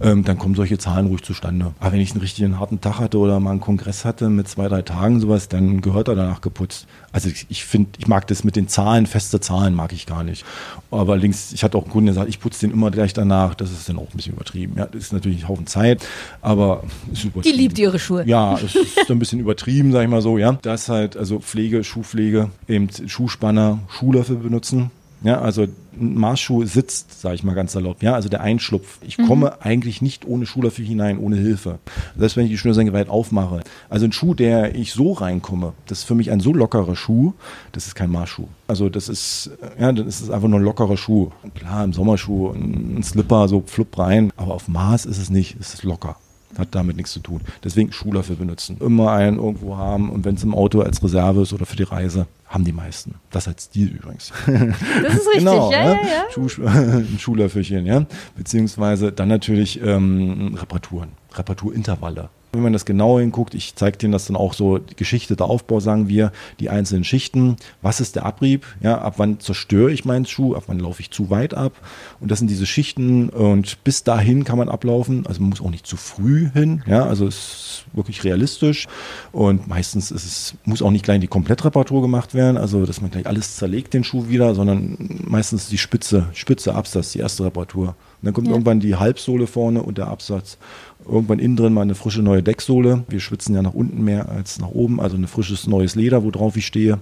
ähm, 0.00 0.24
dann 0.24 0.38
kommen 0.38 0.54
solche 0.54 0.78
Zahlen 0.78 1.08
ruhig 1.08 1.22
zustande. 1.22 1.72
Aber 1.80 1.92
wenn 1.92 2.00
ich 2.00 2.12
einen 2.12 2.20
richtigen 2.20 2.58
harten 2.58 2.80
Tag 2.80 2.98
hatte 2.98 3.18
oder 3.18 3.40
mal 3.40 3.50
einen 3.50 3.60
Kongress 3.60 4.06
hatte 4.06 4.30
mit 4.30 4.48
zwei, 4.48 4.68
drei 4.68 4.82
Tagen, 4.82 5.20
sowas, 5.20 5.48
dann 5.48 5.82
gehört 5.82 6.08
er 6.08 6.14
danach 6.14 6.40
geputzt. 6.40 6.86
Also 7.10 7.28
ich, 7.28 7.46
ich 7.48 7.64
finde, 7.64 7.90
ich 7.98 8.06
mag 8.06 8.26
das 8.26 8.44
mit 8.44 8.54
den 8.54 8.68
Zahlen, 8.68 9.06
feste 9.06 9.40
Zahlen 9.40 9.74
mag 9.74 9.92
ich 9.92 10.06
gar 10.06 10.24
nicht. 10.24 10.44
Aber 10.90 11.16
links, 11.16 11.52
ich 11.52 11.64
hatte 11.64 11.78
auch 11.78 11.84
einen 11.84 11.92
Kunden, 11.92 12.06
der 12.06 12.14
sagt, 12.14 12.28
ich 12.28 12.38
putze 12.38 12.60
den 12.60 12.70
immer 12.70 12.90
gleich 12.90 13.12
danach. 13.12 13.54
Das 13.54 13.70
ist 13.70 13.88
dann 13.88 13.98
auch 13.98 14.10
ein 14.10 14.16
bisschen 14.16 14.34
übertrieben. 14.34 14.74
Ja, 14.76 14.86
das 14.86 15.04
ist 15.04 15.12
natürlich 15.12 15.42
ein 15.42 15.48
Haufen 15.48 15.66
Zeit, 15.66 16.04
aber 16.42 16.84
ist 17.12 17.24
übertrieben. 17.24 17.56
Die 17.56 17.62
liebt 17.62 17.78
ihre 17.78 17.98
Schuhe. 17.98 18.24
Ja, 18.26 18.58
es 18.58 18.74
ist 18.74 19.10
ein 19.10 19.18
bisschen 19.18 19.40
übertrieben, 19.40 19.92
sag 19.92 20.02
ich 20.02 20.08
mal 20.08 20.22
so, 20.22 20.38
ja. 20.38 20.58
Das 20.62 20.88
halt, 20.88 21.16
also 21.16 21.40
Pflege, 21.40 21.82
Schuhpflege, 21.82 22.50
eben 22.68 22.88
Schuhspanner, 23.06 23.80
Schuhlöffel 23.88 24.36
benutzen. 24.36 24.90
Ja, 25.22 25.40
also 25.40 25.62
ein 25.62 26.14
Maßschuh 26.14 26.64
sitzt, 26.64 27.20
sage 27.20 27.34
ich 27.34 27.42
mal 27.42 27.54
ganz 27.54 27.72
salopp. 27.72 28.02
Ja, 28.02 28.14
also 28.14 28.28
der 28.28 28.40
Einschlupf. 28.40 28.98
Ich 29.02 29.18
mhm. 29.18 29.26
komme 29.26 29.62
eigentlich 29.62 30.00
nicht 30.00 30.24
ohne 30.26 30.46
Schuhlöffel 30.46 30.84
hinein, 30.84 31.18
ohne 31.18 31.36
Hilfe. 31.36 31.80
Selbst 32.16 32.36
wenn 32.36 32.44
ich 32.44 32.50
die 32.50 32.58
Schnürsenkel 32.58 32.94
weit 32.94 33.08
aufmache. 33.08 33.60
Also 33.88 34.04
ein 34.04 34.12
Schuh, 34.12 34.34
der 34.34 34.74
ich 34.76 34.92
so 34.92 35.12
reinkomme, 35.12 35.72
das 35.86 36.00
ist 36.00 36.04
für 36.04 36.14
mich 36.14 36.30
ein 36.30 36.40
so 36.40 36.52
lockerer 36.52 36.94
Schuh, 36.94 37.34
das 37.72 37.86
ist 37.86 37.94
kein 37.94 38.10
Maßschuh. 38.10 38.46
Also 38.68 38.88
das 38.88 39.08
ist, 39.08 39.50
ja, 39.78 39.90
das 39.92 40.20
ist 40.20 40.30
einfach 40.30 40.48
nur 40.48 40.60
ein 40.60 40.64
lockerer 40.64 40.96
Schuh. 40.96 41.30
Klar, 41.54 41.84
im 41.84 41.92
Sommerschuh, 41.92 42.52
ein 42.52 43.02
Slipper, 43.02 43.48
so 43.48 43.64
flupp 43.66 43.98
rein, 43.98 44.32
aber 44.36 44.54
auf 44.54 44.68
Maß 44.68 45.04
ist 45.06 45.18
es 45.18 45.30
nicht, 45.30 45.56
es 45.58 45.74
ist 45.74 45.82
locker 45.82 46.16
hat 46.58 46.74
damit 46.74 46.96
nichts 46.96 47.12
zu 47.12 47.20
tun. 47.20 47.40
Deswegen 47.64 47.92
Schuhlöffel 47.92 48.36
benutzen. 48.36 48.76
Immer 48.80 49.12
einen 49.12 49.38
irgendwo 49.38 49.76
haben 49.76 50.10
und 50.10 50.24
wenn 50.24 50.34
es 50.34 50.42
im 50.42 50.54
Auto 50.54 50.80
als 50.80 51.02
Reserve 51.02 51.42
ist 51.42 51.52
oder 51.52 51.66
für 51.66 51.76
die 51.76 51.84
Reise, 51.84 52.26
haben 52.46 52.64
die 52.64 52.72
meisten. 52.72 53.14
Das 53.30 53.46
als 53.46 53.64
Stil 53.64 53.88
übrigens. 53.88 54.32
Das 54.46 55.14
ist 55.14 55.26
richtig, 55.28 55.38
genau, 55.38 55.70
ja, 55.70 55.84
ja, 55.84 55.92
ja. 55.92 56.24
Schuh, 56.32 56.48
ein 56.66 57.18
Schuhlöffelchen, 57.18 57.86
ja. 57.86 58.04
Beziehungsweise 58.36 59.12
dann 59.12 59.28
natürlich 59.28 59.80
ähm, 59.82 60.54
Reparaturen, 60.58 61.10
Reparaturintervalle. 61.34 62.30
Wenn 62.52 62.62
man 62.62 62.72
das 62.72 62.86
genau 62.86 63.18
hinguckt, 63.18 63.54
ich 63.54 63.74
zeige 63.74 63.98
Ihnen 64.02 64.12
das 64.12 64.26
dann 64.26 64.36
auch 64.36 64.54
so, 64.54 64.78
die 64.78 64.96
Geschichte 64.96 65.36
der 65.36 65.46
Aufbau, 65.46 65.80
sagen 65.80 66.08
wir, 66.08 66.32
die 66.60 66.70
einzelnen 66.70 67.04
Schichten, 67.04 67.56
was 67.82 68.00
ist 68.00 68.16
der 68.16 68.24
Abrieb, 68.24 68.64
ja, 68.80 68.98
ab 68.98 69.14
wann 69.18 69.38
zerstöre 69.38 69.92
ich 69.92 70.04
meinen 70.04 70.24
Schuh, 70.24 70.54
ab 70.54 70.64
wann 70.66 70.78
laufe 70.78 71.02
ich 71.02 71.10
zu 71.10 71.28
weit 71.28 71.52
ab? 71.52 71.72
Und 72.20 72.30
das 72.30 72.38
sind 72.38 72.48
diese 72.48 72.64
Schichten 72.64 73.28
und 73.28 73.84
bis 73.84 74.02
dahin 74.02 74.44
kann 74.44 74.56
man 74.56 74.68
ablaufen, 74.68 75.26
also 75.26 75.40
man 75.40 75.50
muss 75.50 75.60
auch 75.60 75.70
nicht 75.70 75.86
zu 75.86 75.96
früh 75.96 76.48
hin, 76.52 76.82
ja, 76.86 77.04
also 77.04 77.26
es 77.26 77.36
ist 77.36 77.84
wirklich 77.92 78.24
realistisch. 78.24 78.86
Und 79.32 79.68
meistens 79.68 80.10
ist 80.10 80.24
es, 80.24 80.54
muss 80.64 80.82
auch 80.82 80.90
nicht 80.90 81.04
gleich 81.04 81.20
die 81.20 81.28
Komplettreparatur 81.28 82.02
gemacht 82.02 82.34
werden, 82.34 82.56
also 82.56 82.86
dass 82.86 83.00
man 83.00 83.10
gleich 83.10 83.26
alles 83.26 83.56
zerlegt, 83.56 83.94
den 83.94 84.04
Schuh 84.04 84.28
wieder, 84.28 84.54
sondern 84.54 84.96
meistens 85.24 85.68
die 85.68 85.78
Spitze, 85.78 86.28
Spitze 86.32 86.74
Absatz, 86.74 87.12
die 87.12 87.18
erste 87.18 87.44
Reparatur. 87.44 87.94
Und 88.20 88.26
dann 88.26 88.34
kommt 88.34 88.48
ja. 88.48 88.52
irgendwann 88.52 88.80
die 88.80 88.96
Halbsohle 88.96 89.46
vorne 89.46 89.82
und 89.82 89.98
der 89.98 90.08
Absatz 90.08 90.58
irgendwann 91.06 91.38
innen 91.38 91.56
drin 91.56 91.72
mal 91.72 91.82
eine 91.82 91.94
frische 91.94 92.22
neue 92.22 92.42
Decksohle. 92.42 93.04
Wir 93.08 93.20
schwitzen 93.20 93.54
ja 93.54 93.62
nach 93.62 93.74
unten 93.74 94.02
mehr 94.02 94.28
als 94.28 94.58
nach 94.58 94.68
oben, 94.68 95.00
also 95.00 95.16
ein 95.16 95.26
frisches 95.26 95.66
neues 95.66 95.94
Leder, 95.94 96.24
worauf 96.24 96.56
ich 96.56 96.66
stehe. 96.66 96.98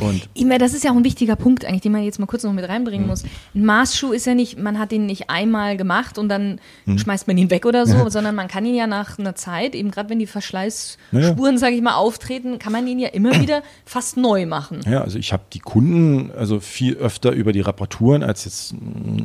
Und 0.00 0.28
ich 0.34 0.44
meine, 0.44 0.58
das 0.58 0.74
ist 0.74 0.84
ja 0.84 0.92
auch 0.92 0.96
ein 0.96 1.04
wichtiger 1.04 1.36
Punkt 1.36 1.64
eigentlich, 1.64 1.82
den 1.82 1.92
man 1.92 2.02
jetzt 2.02 2.18
mal 2.18 2.26
kurz 2.26 2.42
noch 2.42 2.52
mit 2.52 2.68
reinbringen 2.68 3.04
mhm. 3.04 3.10
muss. 3.10 3.24
Ein 3.54 3.64
Maßschuh 3.64 4.12
ist 4.12 4.26
ja 4.26 4.34
nicht, 4.34 4.58
man 4.58 4.78
hat 4.78 4.92
ihn 4.92 5.06
nicht 5.06 5.30
einmal 5.30 5.76
gemacht 5.76 6.18
und 6.18 6.28
dann 6.28 6.60
mhm. 6.86 6.98
schmeißt 6.98 7.26
man 7.26 7.38
ihn 7.38 7.50
weg 7.50 7.66
oder 7.66 7.86
so, 7.86 7.96
ja. 7.96 8.10
sondern 8.10 8.34
man 8.34 8.48
kann 8.48 8.64
ihn 8.64 8.74
ja 8.74 8.86
nach 8.86 9.18
einer 9.18 9.34
Zeit, 9.34 9.74
eben 9.74 9.90
gerade 9.90 10.10
wenn 10.10 10.18
die 10.18 10.26
Verschleißspuren, 10.26 11.54
ja. 11.54 11.58
sage 11.58 11.74
ich 11.74 11.82
mal, 11.82 11.94
auftreten, 11.94 12.58
kann 12.58 12.72
man 12.72 12.86
ihn 12.86 12.98
ja 12.98 13.08
immer 13.08 13.40
wieder 13.40 13.62
fast 13.84 14.16
neu 14.16 14.46
machen. 14.46 14.80
Ja, 14.88 15.02
also 15.02 15.18
ich 15.18 15.32
habe 15.32 15.44
die 15.52 15.60
Kunden 15.60 16.30
also 16.36 16.60
viel 16.60 16.96
öfter 16.96 17.32
über 17.32 17.52
die 17.52 17.60
Reparaturen, 17.60 18.22
als 18.22 18.44
jetzt, 18.44 18.74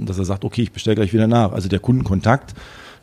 dass 0.05 0.17
er 0.17 0.25
sagt, 0.25 0.45
okay, 0.45 0.63
ich 0.63 0.71
bestelle 0.71 0.95
gleich 0.95 1.13
wieder 1.13 1.27
nach. 1.27 1.51
Also 1.51 1.69
der 1.69 1.79
Kundenkontakt 1.79 2.53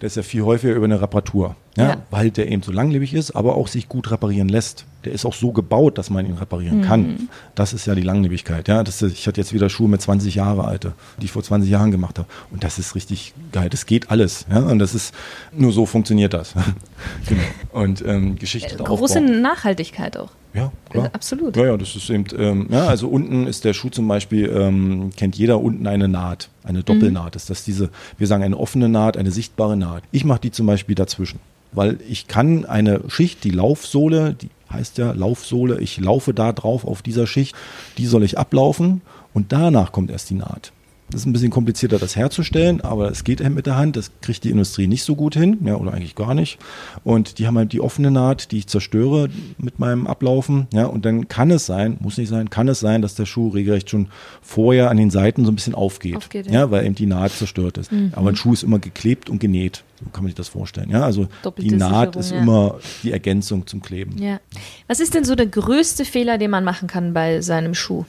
der 0.02 0.08
ist 0.08 0.16
ja 0.16 0.24
viel 0.24 0.42
häufiger 0.42 0.74
über 0.74 0.84
eine 0.84 1.00
Reparatur. 1.00 1.54
Ja, 1.76 1.90
ja, 1.90 1.96
Weil 2.10 2.32
der 2.32 2.50
eben 2.50 2.60
so 2.60 2.72
langlebig 2.72 3.14
ist, 3.14 3.30
aber 3.30 3.54
auch 3.54 3.68
sich 3.68 3.88
gut 3.88 4.10
reparieren 4.10 4.48
lässt. 4.48 4.84
Der 5.04 5.12
ist 5.12 5.24
auch 5.24 5.32
so 5.32 5.52
gebaut, 5.52 5.96
dass 5.96 6.10
man 6.10 6.26
ihn 6.26 6.34
reparieren 6.34 6.78
mhm. 6.78 6.82
kann. 6.82 7.28
Das 7.54 7.72
ist 7.72 7.86
ja 7.86 7.94
die 7.94 8.02
Langlebigkeit. 8.02 8.66
Ja, 8.66 8.82
das, 8.82 9.00
ich 9.00 9.28
hatte 9.28 9.40
jetzt 9.40 9.52
wieder 9.52 9.70
Schuhe 9.70 9.88
mit 9.88 10.02
20 10.02 10.34
Jahre 10.34 10.64
alte, 10.64 10.94
die 11.18 11.26
ich 11.26 11.32
vor 11.32 11.44
20 11.44 11.70
Jahren 11.70 11.92
gemacht 11.92 12.18
habe. 12.18 12.28
Und 12.50 12.64
das 12.64 12.80
ist 12.80 12.96
richtig 12.96 13.32
geil. 13.52 13.70
Das 13.70 13.86
geht 13.86 14.10
alles. 14.10 14.44
Ja, 14.50 14.58
und 14.58 14.80
das 14.80 14.92
ist, 14.96 15.14
nur 15.52 15.70
so 15.70 15.86
funktioniert 15.86 16.34
das. 16.34 16.54
genau. 17.28 17.42
Und 17.70 18.04
ähm, 18.04 18.36
Geschichte. 18.36 18.74
Äh, 18.74 18.82
große 18.82 19.20
Aufbau. 19.20 19.32
Nachhaltigkeit 19.32 20.16
auch. 20.16 20.30
Ja, 20.54 20.70
klar. 20.90 21.10
Absolut. 21.12 21.56
Ja, 21.56 21.66
ja, 21.66 21.76
das 21.76 21.96
ist 21.96 22.10
eben, 22.10 22.24
ähm, 22.36 22.66
ja, 22.70 22.86
also 22.86 23.08
unten 23.08 23.46
ist 23.46 23.64
der 23.64 23.72
Schuh 23.72 23.88
zum 23.88 24.06
Beispiel, 24.06 24.50
ähm, 24.54 25.10
kennt 25.16 25.36
jeder 25.36 25.60
unten 25.60 25.86
eine 25.86 26.08
Naht, 26.08 26.50
eine 26.62 26.82
Doppelnaht. 26.82 27.34
Mhm. 27.34 27.36
Ist 27.36 27.50
das 27.50 27.64
diese, 27.64 27.90
wir 28.18 28.26
sagen 28.26 28.42
eine 28.42 28.58
offene 28.58 28.88
Naht, 28.88 29.16
eine 29.16 29.30
sichtbare 29.30 29.76
Naht. 29.76 30.02
Ich 30.12 30.24
mache 30.24 30.40
die 30.40 30.50
zum 30.50 30.66
Beispiel 30.66 30.94
dazwischen, 30.94 31.40
weil 31.72 31.98
ich 32.08 32.26
kann 32.26 32.66
eine 32.66 33.00
Schicht, 33.08 33.44
die 33.44 33.50
Laufsohle, 33.50 34.34
die 34.34 34.50
heißt 34.70 34.98
ja 34.98 35.12
Laufsohle, 35.12 35.80
ich 35.80 35.98
laufe 36.00 36.34
da 36.34 36.52
drauf 36.52 36.86
auf 36.86 37.02
dieser 37.02 37.26
Schicht, 37.26 37.54
die 37.98 38.06
soll 38.06 38.22
ich 38.22 38.38
ablaufen 38.38 39.02
und 39.32 39.52
danach 39.52 39.92
kommt 39.92 40.10
erst 40.10 40.30
die 40.30 40.34
Naht. 40.34 40.72
Das 41.12 41.20
ist 41.20 41.26
ein 41.26 41.32
bisschen 41.32 41.50
komplizierter, 41.50 41.98
das 41.98 42.16
herzustellen, 42.16 42.80
aber 42.80 43.10
es 43.10 43.22
geht 43.22 43.42
eben 43.42 43.54
mit 43.54 43.66
der 43.66 43.76
Hand. 43.76 43.96
Das 43.96 44.10
kriegt 44.22 44.44
die 44.44 44.50
Industrie 44.50 44.86
nicht 44.86 45.04
so 45.04 45.14
gut 45.14 45.34
hin, 45.34 45.58
ja, 45.64 45.76
oder 45.76 45.92
eigentlich 45.92 46.14
gar 46.14 46.34
nicht. 46.34 46.58
Und 47.04 47.38
die 47.38 47.46
haben 47.46 47.58
halt 47.58 47.72
die 47.72 47.82
offene 47.82 48.10
Naht, 48.10 48.50
die 48.50 48.58
ich 48.58 48.66
zerstöre 48.66 49.28
mit 49.58 49.78
meinem 49.78 50.06
Ablaufen, 50.06 50.68
ja, 50.72 50.86
und 50.86 51.04
dann 51.04 51.28
kann 51.28 51.50
es 51.50 51.66
sein, 51.66 51.98
muss 52.00 52.16
nicht 52.16 52.30
sein, 52.30 52.48
kann 52.48 52.66
es 52.68 52.80
sein, 52.80 53.02
dass 53.02 53.14
der 53.14 53.26
Schuh 53.26 53.48
regelrecht 53.48 53.90
schon 53.90 54.08
vorher 54.40 54.90
an 54.90 54.96
den 54.96 55.10
Seiten 55.10 55.44
so 55.44 55.52
ein 55.52 55.54
bisschen 55.54 55.74
aufgeht, 55.74 56.16
Aufgeht, 56.16 56.46
ja. 56.46 56.52
ja. 56.52 56.70
weil 56.70 56.86
eben 56.86 56.94
die 56.94 57.06
Naht 57.06 57.32
zerstört 57.32 57.76
ist. 57.76 57.90
Aber 58.12 58.30
ein 58.30 58.36
Schuh 58.36 58.54
ist 58.54 58.62
immer 58.62 58.78
geklebt 58.78 59.28
und 59.28 59.38
genäht. 59.38 59.84
So 60.02 60.10
kann 60.10 60.24
man 60.24 60.30
sich 60.30 60.36
das 60.36 60.48
vorstellen, 60.48 60.90
ja. 60.90 61.02
Also 61.02 61.28
Doppelte 61.42 61.68
die 61.68 61.76
Naht 61.76 62.14
Sicherung, 62.14 62.20
ist 62.20 62.30
ja. 62.30 62.38
immer 62.38 62.78
die 63.02 63.12
Ergänzung 63.12 63.66
zum 63.66 63.82
Kleben. 63.82 64.16
Ja. 64.16 64.40
Was 64.88 64.98
ist 64.98 65.14
denn 65.14 65.24
so 65.24 65.34
der 65.34 65.46
größte 65.46 66.06
Fehler, 66.06 66.38
den 66.38 66.50
man 66.50 66.64
machen 66.64 66.88
kann 66.88 67.12
bei 67.12 67.42
seinem 67.42 67.74
Schuh? 67.74 68.06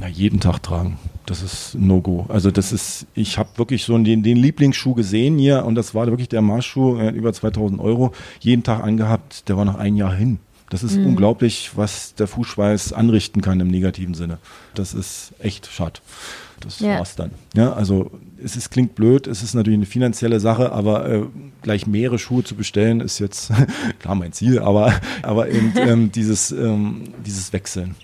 Na, 0.00 0.08
jeden 0.08 0.40
Tag 0.40 0.62
tragen. 0.62 0.98
Das 1.26 1.42
ist 1.42 1.74
No-Go. 1.74 2.26
Also 2.28 2.50
das 2.50 2.72
ist, 2.72 3.06
ich 3.14 3.36
habe 3.36 3.48
wirklich 3.56 3.84
so 3.84 3.98
den, 3.98 4.22
den 4.22 4.36
Lieblingsschuh 4.36 4.94
gesehen 4.94 5.38
hier 5.38 5.64
und 5.64 5.74
das 5.74 5.94
war 5.94 6.06
wirklich 6.06 6.28
der 6.28 6.40
Marschschuh, 6.42 7.00
über 7.10 7.32
2000 7.32 7.80
Euro, 7.80 8.12
jeden 8.40 8.62
Tag 8.62 8.82
angehabt, 8.82 9.48
der 9.48 9.56
war 9.56 9.64
nach 9.64 9.74
ein 9.76 9.96
Jahr 9.96 10.14
hin. 10.14 10.38
Das 10.70 10.82
ist 10.82 10.96
unglaublich, 10.96 11.72
was 11.76 12.14
der 12.16 12.26
Fußschweiß 12.26 12.92
anrichten 12.92 13.40
kann 13.40 13.60
im 13.60 13.68
negativen 13.68 14.14
Sinne. 14.14 14.38
Das 14.74 14.94
ist 14.94 15.32
echt 15.38 15.68
schade. 15.70 16.00
Das 16.60 16.80
Ja. 16.80 16.98
war's 16.98 17.14
dann. 17.14 17.30
Ja, 17.54 17.72
also 17.72 18.10
es 18.42 18.56
ist, 18.56 18.70
klingt 18.70 18.94
blöd, 18.96 19.28
es 19.28 19.42
ist 19.44 19.54
natürlich 19.54 19.76
eine 19.78 19.86
finanzielle 19.86 20.40
Sache, 20.40 20.72
aber 20.72 21.08
äh, 21.08 21.22
gleich 21.62 21.86
mehrere 21.86 22.18
Schuhe 22.18 22.42
zu 22.42 22.56
bestellen 22.56 23.00
ist 23.00 23.20
jetzt 23.20 23.52
klar 24.00 24.14
mein 24.16 24.32
Ziel, 24.32 24.58
aber, 24.58 24.92
aber 25.22 25.50
eben 25.50 25.72
ähm, 25.76 26.12
dieses, 26.12 26.50
ähm, 26.50 27.04
dieses 27.24 27.52
Wechseln. 27.52 27.94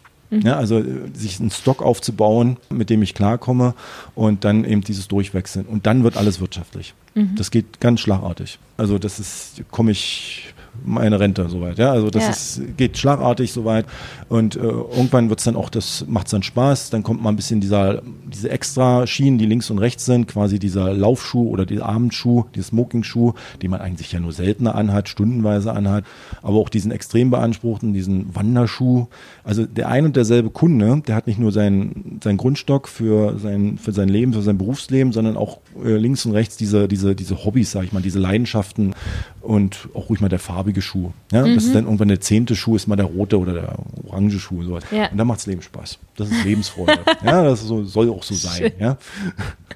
Ja, 0.40 0.56
also 0.56 0.78
äh, 0.78 1.10
sich 1.14 1.40
einen 1.40 1.50
Stock 1.50 1.82
aufzubauen, 1.82 2.56
mit 2.70 2.90
dem 2.90 3.02
ich 3.02 3.14
klarkomme 3.14 3.74
und 4.14 4.44
dann 4.44 4.64
eben 4.64 4.82
dieses 4.82 5.08
Durchwechseln. 5.08 5.66
Und 5.66 5.86
dann 5.86 6.04
wird 6.04 6.16
alles 6.16 6.40
wirtschaftlich. 6.40 6.94
Das 7.36 7.50
geht 7.50 7.78
ganz 7.80 8.00
schlagartig. 8.00 8.58
Also 8.78 8.98
das 8.98 9.20
ist, 9.20 9.62
komme 9.70 9.90
ich 9.90 10.54
meine 10.84 11.20
Rente 11.20 11.48
soweit. 11.48 11.78
Ja, 11.78 11.92
also 11.92 12.10
das 12.10 12.22
Ja. 12.22 12.30
ist, 12.30 12.76
geht 12.76 12.98
schlagartig 12.98 13.52
soweit 13.52 13.86
und 14.28 14.56
äh, 14.56 14.60
irgendwann 14.60 15.28
wird's 15.28 15.44
dann 15.44 15.56
auch, 15.56 15.68
das 15.70 16.04
macht's 16.08 16.30
dann 16.30 16.42
Spaß. 16.42 16.90
Dann 16.90 17.02
kommt 17.02 17.22
mal 17.22 17.28
ein 17.28 17.36
bisschen 17.36 17.60
dieser, 17.60 18.02
diese 18.32 18.50
extra 18.50 19.06
Schienen, 19.06 19.38
die 19.38 19.46
links 19.46 19.70
und 19.70 19.78
rechts 19.78 20.04
sind, 20.04 20.26
quasi 20.28 20.58
dieser 20.58 20.92
Laufschuh 20.92 21.48
oder 21.48 21.66
dieser 21.66 21.86
Abendschuh, 21.86 22.44
dieser 22.54 22.66
Smoking-Schuh, 22.68 23.34
den 23.62 23.70
man 23.70 23.80
eigentlich 23.80 24.12
ja 24.12 24.20
nur 24.20 24.32
seltener 24.32 24.74
anhat, 24.74 25.08
stundenweise 25.08 25.72
anhat, 25.72 26.04
aber 26.42 26.56
auch 26.56 26.68
diesen 26.68 26.90
extrem 26.90 27.30
beanspruchten, 27.30 27.92
diesen 27.92 28.34
Wanderschuh. 28.34 29.06
Also 29.44 29.66
der 29.66 29.88
ein 29.88 30.04
und 30.04 30.16
derselbe 30.16 30.50
Kunde, 30.50 31.02
der 31.06 31.14
hat 31.16 31.26
nicht 31.26 31.38
nur 31.38 31.52
seinen, 31.52 32.20
seinen 32.22 32.38
Grundstock 32.38 32.88
für 32.88 33.38
sein, 33.38 33.78
für 33.78 33.92
sein 33.92 34.08
Leben, 34.08 34.32
für 34.32 34.42
sein 34.42 34.58
Berufsleben, 34.58 35.12
sondern 35.12 35.36
auch 35.36 35.58
äh, 35.84 35.96
links 35.96 36.24
und 36.26 36.32
rechts 36.32 36.56
diese, 36.56 36.88
diese, 36.88 37.14
diese 37.14 37.44
Hobbys, 37.44 37.72
sag 37.72 37.84
ich 37.84 37.92
mal, 37.92 38.02
diese 38.02 38.18
Leidenschaften 38.18 38.94
und 39.40 39.88
auch 39.94 40.08
ruhig 40.08 40.20
mal 40.20 40.28
der 40.28 40.38
farbige 40.62 40.80
Schuh. 40.80 41.10
Ja, 41.32 41.44
das 41.44 41.64
ist 41.64 41.74
dann 41.74 41.86
irgendwann 41.86 42.06
der 42.06 42.20
zehnte 42.20 42.54
Schuh, 42.54 42.76
ist 42.76 42.86
mal 42.86 42.94
der 42.94 43.06
rote 43.06 43.36
oder 43.36 43.52
der 43.52 43.74
orange 44.06 44.38
Schuh, 44.38 44.62
sowas. 44.62 44.84
Ja. 44.92 45.08
Und 45.08 45.18
dann 45.18 45.26
macht's 45.26 45.46
Leben 45.46 45.60
Spaß. 45.60 45.98
Das 46.16 46.30
ist 46.30 46.44
Lebensfreude. 46.44 47.00
ja, 47.24 47.42
das 47.42 47.62
so, 47.62 47.82
soll 47.84 48.08
auch 48.10 48.22
so 48.22 48.34
sein. 48.34 48.58
Schön. 48.58 48.72
Ja. 48.78 48.96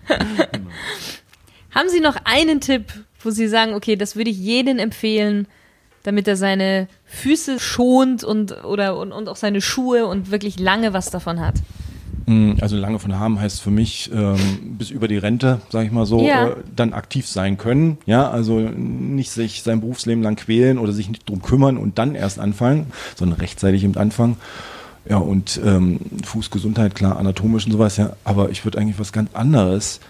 Haben 1.72 1.88
Sie 1.88 1.98
noch 1.98 2.16
einen 2.22 2.60
Tipp, 2.60 2.92
wo 3.20 3.30
Sie 3.30 3.48
sagen, 3.48 3.74
okay, 3.74 3.96
das 3.96 4.14
würde 4.14 4.30
ich 4.30 4.38
jedem 4.38 4.78
empfehlen, 4.78 5.48
damit 6.04 6.28
er 6.28 6.36
seine 6.36 6.86
Füße 7.04 7.58
schont 7.58 8.22
und, 8.22 8.64
oder, 8.64 8.96
und, 8.96 9.10
und 9.10 9.28
auch 9.28 9.34
seine 9.34 9.60
Schuhe 9.60 10.06
und 10.06 10.30
wirklich 10.30 10.60
lange 10.60 10.92
was 10.92 11.10
davon 11.10 11.40
hat? 11.40 11.56
Mm, 12.26 12.54
Also 12.60 12.76
lange 12.76 12.98
von 12.98 13.18
haben 13.18 13.40
heißt 13.40 13.60
für 13.60 13.70
mich 13.70 14.10
ähm, 14.12 14.36
bis 14.78 14.90
über 14.90 15.08
die 15.08 15.16
Rente, 15.18 15.60
sage 15.70 15.86
ich 15.86 15.92
mal 15.92 16.06
so, 16.06 16.26
Ja. 16.26 16.48
äh, 16.48 16.56
dann 16.74 16.92
aktiv 16.92 17.26
sein 17.28 17.56
können. 17.56 17.98
Ja, 18.06 18.28
also 18.30 18.58
nicht 18.60 19.30
sich 19.30 19.62
sein 19.62 19.80
Berufsleben 19.80 20.22
lang 20.22 20.36
quälen 20.36 20.78
oder 20.78 20.92
sich 20.92 21.08
nicht 21.08 21.28
drum 21.28 21.40
kümmern 21.42 21.76
und 21.76 21.98
dann 21.98 22.14
erst 22.14 22.38
anfangen, 22.38 22.86
sondern 23.14 23.38
rechtzeitig 23.40 23.84
im 23.84 23.96
Anfang. 23.96 24.36
Ja, 25.08 25.18
und 25.18 25.60
ähm, 25.64 26.00
Fußgesundheit, 26.24 26.96
klar, 26.96 27.16
anatomisch 27.16 27.64
und 27.66 27.70
sowas, 27.70 27.96
ja. 27.96 28.16
Aber 28.24 28.50
ich 28.50 28.64
würde 28.64 28.78
eigentlich 28.78 28.98
was 28.98 29.12
ganz 29.12 29.30
anderes 29.34 30.00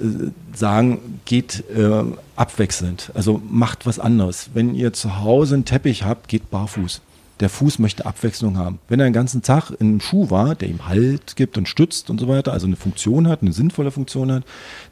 äh, 0.00 0.30
sagen, 0.56 1.20
geht 1.26 1.62
äh, 1.76 2.04
abwechselnd. 2.36 3.10
Also 3.14 3.42
macht 3.50 3.84
was 3.84 3.98
anderes. 3.98 4.48
Wenn 4.54 4.74
ihr 4.74 4.94
zu 4.94 5.20
Hause 5.20 5.56
einen 5.56 5.66
Teppich 5.66 6.04
habt, 6.04 6.28
geht 6.28 6.50
barfuß. 6.50 7.02
Der 7.40 7.50
Fuß 7.50 7.78
möchte 7.78 8.06
Abwechslung 8.06 8.56
haben. 8.56 8.78
Wenn 8.88 9.00
er 9.00 9.06
den 9.06 9.12
ganzen 9.12 9.42
Tag 9.42 9.70
in 9.70 9.88
einem 9.88 10.00
Schuh 10.00 10.30
war, 10.30 10.54
der 10.54 10.68
ihm 10.68 10.86
Halt 10.86 11.36
gibt 11.36 11.58
und 11.58 11.68
stützt 11.68 12.08
und 12.08 12.18
so 12.18 12.28
weiter, 12.28 12.52
also 12.52 12.66
eine 12.66 12.76
Funktion 12.76 13.28
hat, 13.28 13.42
eine 13.42 13.52
sinnvolle 13.52 13.90
Funktion 13.90 14.32
hat, 14.32 14.44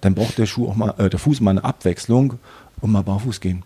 dann 0.02 0.14
braucht 0.14 0.36
der 0.36 0.46
Schuh 0.46 0.68
auch 0.68 0.76
mal, 0.76 0.94
äh, 0.98 1.08
der 1.08 1.18
Fuß 1.18 1.40
mal 1.40 1.52
eine 1.52 1.64
Abwechslung 1.64 2.34
und 2.80 2.92
mal 2.92 3.02
barfuß 3.02 3.40
gehen. 3.40 3.62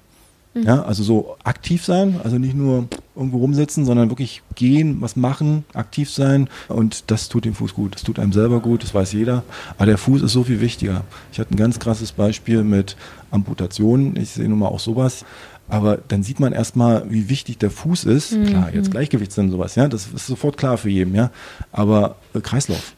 Ja, 0.54 0.82
also 0.82 1.02
so 1.02 1.36
aktiv 1.44 1.84
sein, 1.84 2.20
also 2.24 2.38
nicht 2.38 2.54
nur 2.54 2.88
irgendwo 3.14 3.38
rumsitzen, 3.38 3.84
sondern 3.84 4.10
wirklich 4.10 4.42
gehen, 4.54 5.00
was 5.00 5.14
machen, 5.14 5.64
aktiv 5.74 6.10
sein 6.10 6.48
und 6.68 7.10
das 7.10 7.28
tut 7.28 7.44
dem 7.44 7.54
Fuß 7.54 7.74
gut. 7.74 7.94
Das 7.94 8.02
tut 8.02 8.18
einem 8.18 8.32
selber 8.32 8.60
gut, 8.60 8.82
das 8.82 8.94
weiß 8.94 9.12
jeder. 9.12 9.44
Aber 9.76 9.86
der 9.86 9.98
Fuß 9.98 10.22
ist 10.22 10.32
so 10.32 10.44
viel 10.44 10.60
wichtiger. 10.60 11.04
Ich 11.32 11.38
hatte 11.38 11.54
ein 11.54 11.56
ganz 11.56 11.78
krasses 11.78 12.12
Beispiel 12.12 12.64
mit 12.64 12.96
Amputationen. 13.30 14.16
Ich 14.16 14.30
sehe 14.30 14.48
nun 14.48 14.58
mal 14.58 14.68
auch 14.68 14.80
sowas. 14.80 15.24
Aber 15.68 15.98
dann 16.08 16.22
sieht 16.22 16.40
man 16.40 16.52
erstmal, 16.52 17.04
wie 17.10 17.28
wichtig 17.28 17.58
der 17.58 17.70
Fuß 17.70 18.04
ist. 18.04 18.30
Klar, 18.46 18.74
jetzt 18.74 18.90
Gleichgewichtssinn 18.90 19.46
und 19.46 19.50
sowas, 19.52 19.74
ja, 19.74 19.88
das 19.88 20.06
ist 20.06 20.26
sofort 20.26 20.56
klar 20.56 20.78
für 20.78 20.88
jeden, 20.88 21.14
ja. 21.14 21.30
Aber 21.72 22.16
äh, 22.34 22.40
Kreislauf. 22.40 22.94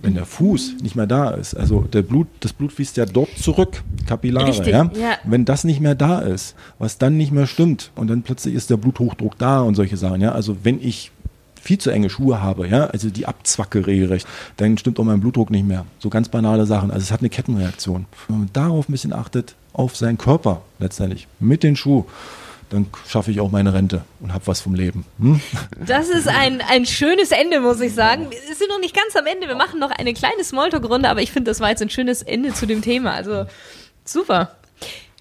Wenn 0.00 0.14
der 0.14 0.26
Fuß 0.26 0.76
nicht 0.80 0.94
mehr 0.94 1.08
da 1.08 1.30
ist, 1.30 1.56
also 1.56 1.80
der 1.80 2.02
Blut, 2.02 2.28
das 2.38 2.52
Blut 2.52 2.72
fließt 2.72 2.96
ja 2.98 3.04
dort 3.04 3.30
zurück, 3.36 3.82
Kapillare, 4.06 4.46
Richtig, 4.46 4.68
ja? 4.68 4.88
ja. 4.94 5.16
Wenn 5.24 5.44
das 5.44 5.64
nicht 5.64 5.80
mehr 5.80 5.96
da 5.96 6.20
ist, 6.20 6.54
was 6.78 6.98
dann 6.98 7.16
nicht 7.16 7.32
mehr 7.32 7.48
stimmt 7.48 7.90
und 7.96 8.06
dann 8.06 8.22
plötzlich 8.22 8.54
ist 8.54 8.70
der 8.70 8.76
Bluthochdruck 8.76 9.36
da 9.38 9.60
und 9.60 9.74
solche 9.74 9.96
Sachen, 9.96 10.20
ja, 10.20 10.30
also 10.30 10.58
wenn 10.62 10.80
ich 10.80 11.10
viel 11.60 11.78
zu 11.78 11.90
enge 11.90 12.10
Schuhe 12.10 12.40
habe, 12.40 12.68
ja, 12.68 12.86
also 12.86 13.10
die 13.10 13.26
abzwacke 13.26 13.86
regelrecht, 13.86 14.26
dann 14.56 14.78
stimmt 14.78 14.98
auch 15.00 15.04
mein 15.04 15.20
Blutdruck 15.20 15.50
nicht 15.50 15.66
mehr. 15.66 15.84
So 15.98 16.08
ganz 16.08 16.28
banale 16.28 16.64
Sachen. 16.64 16.90
Also 16.90 17.02
es 17.02 17.12
hat 17.12 17.20
eine 17.20 17.28
Kettenreaktion. 17.28 18.06
Wenn 18.28 18.38
man 18.38 18.50
darauf 18.52 18.88
ein 18.88 18.92
bisschen 18.92 19.12
achtet, 19.12 19.54
auf 19.78 19.96
seinen 19.96 20.18
Körper 20.18 20.62
letztendlich, 20.80 21.28
mit 21.38 21.62
den 21.62 21.76
Schuh, 21.76 22.04
dann 22.70 22.86
schaffe 23.06 23.30
ich 23.30 23.40
auch 23.40 23.50
meine 23.50 23.72
Rente 23.72 24.02
und 24.20 24.34
habe 24.34 24.46
was 24.46 24.60
vom 24.60 24.74
Leben. 24.74 25.06
Hm? 25.20 25.40
Das 25.86 26.08
ist 26.08 26.28
ein, 26.28 26.60
ein 26.68 26.84
schönes 26.84 27.30
Ende, 27.30 27.60
muss 27.60 27.80
ich 27.80 27.94
sagen. 27.94 28.26
Wir 28.30 28.54
sind 28.54 28.68
noch 28.68 28.80
nicht 28.80 28.94
ganz 28.94 29.16
am 29.16 29.26
Ende. 29.26 29.48
Wir 29.48 29.54
machen 29.54 29.80
noch 29.80 29.90
eine 29.90 30.12
kleine 30.12 30.44
Smalltalk-Runde, 30.44 31.08
aber 31.08 31.22
ich 31.22 31.32
finde, 31.32 31.50
das 31.50 31.60
war 31.60 31.70
jetzt 31.70 31.80
ein 31.80 31.90
schönes 31.90 32.22
Ende 32.22 32.52
zu 32.52 32.66
dem 32.66 32.82
Thema. 32.82 33.12
Also 33.12 33.46
super. 34.04 34.56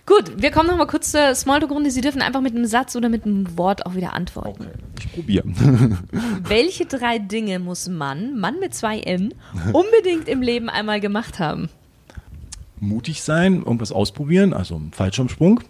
Gut, 0.05 0.41
wir 0.41 0.51
kommen 0.51 0.69
noch 0.69 0.77
mal 0.77 0.87
kurz 0.87 1.11
zur 1.11 1.35
Smalltalk-Runde. 1.35 1.91
Sie 1.91 2.01
dürfen 2.01 2.21
einfach 2.21 2.41
mit 2.41 2.55
einem 2.55 2.65
Satz 2.65 2.95
oder 2.95 3.09
mit 3.09 3.25
einem 3.25 3.57
Wort 3.57 3.85
auch 3.85 3.95
wieder 3.95 4.13
antworten. 4.13 4.67
Ich 4.99 5.13
probiere. 5.13 5.45
Welche 6.43 6.85
drei 6.85 7.19
Dinge 7.19 7.59
muss 7.59 7.87
Mann, 7.87 8.39
Mann 8.39 8.59
mit 8.59 8.73
zwei 8.73 8.99
N, 8.99 9.33
unbedingt 9.71 10.27
im 10.27 10.41
Leben 10.41 10.69
einmal 10.69 10.99
gemacht 10.99 11.39
haben? 11.39 11.69
Mutig 12.79 13.23
sein, 13.23 13.57
irgendwas 13.57 13.91
ausprobieren, 13.91 14.53
also 14.53 14.81
Fallschirmsprung. 14.91 15.61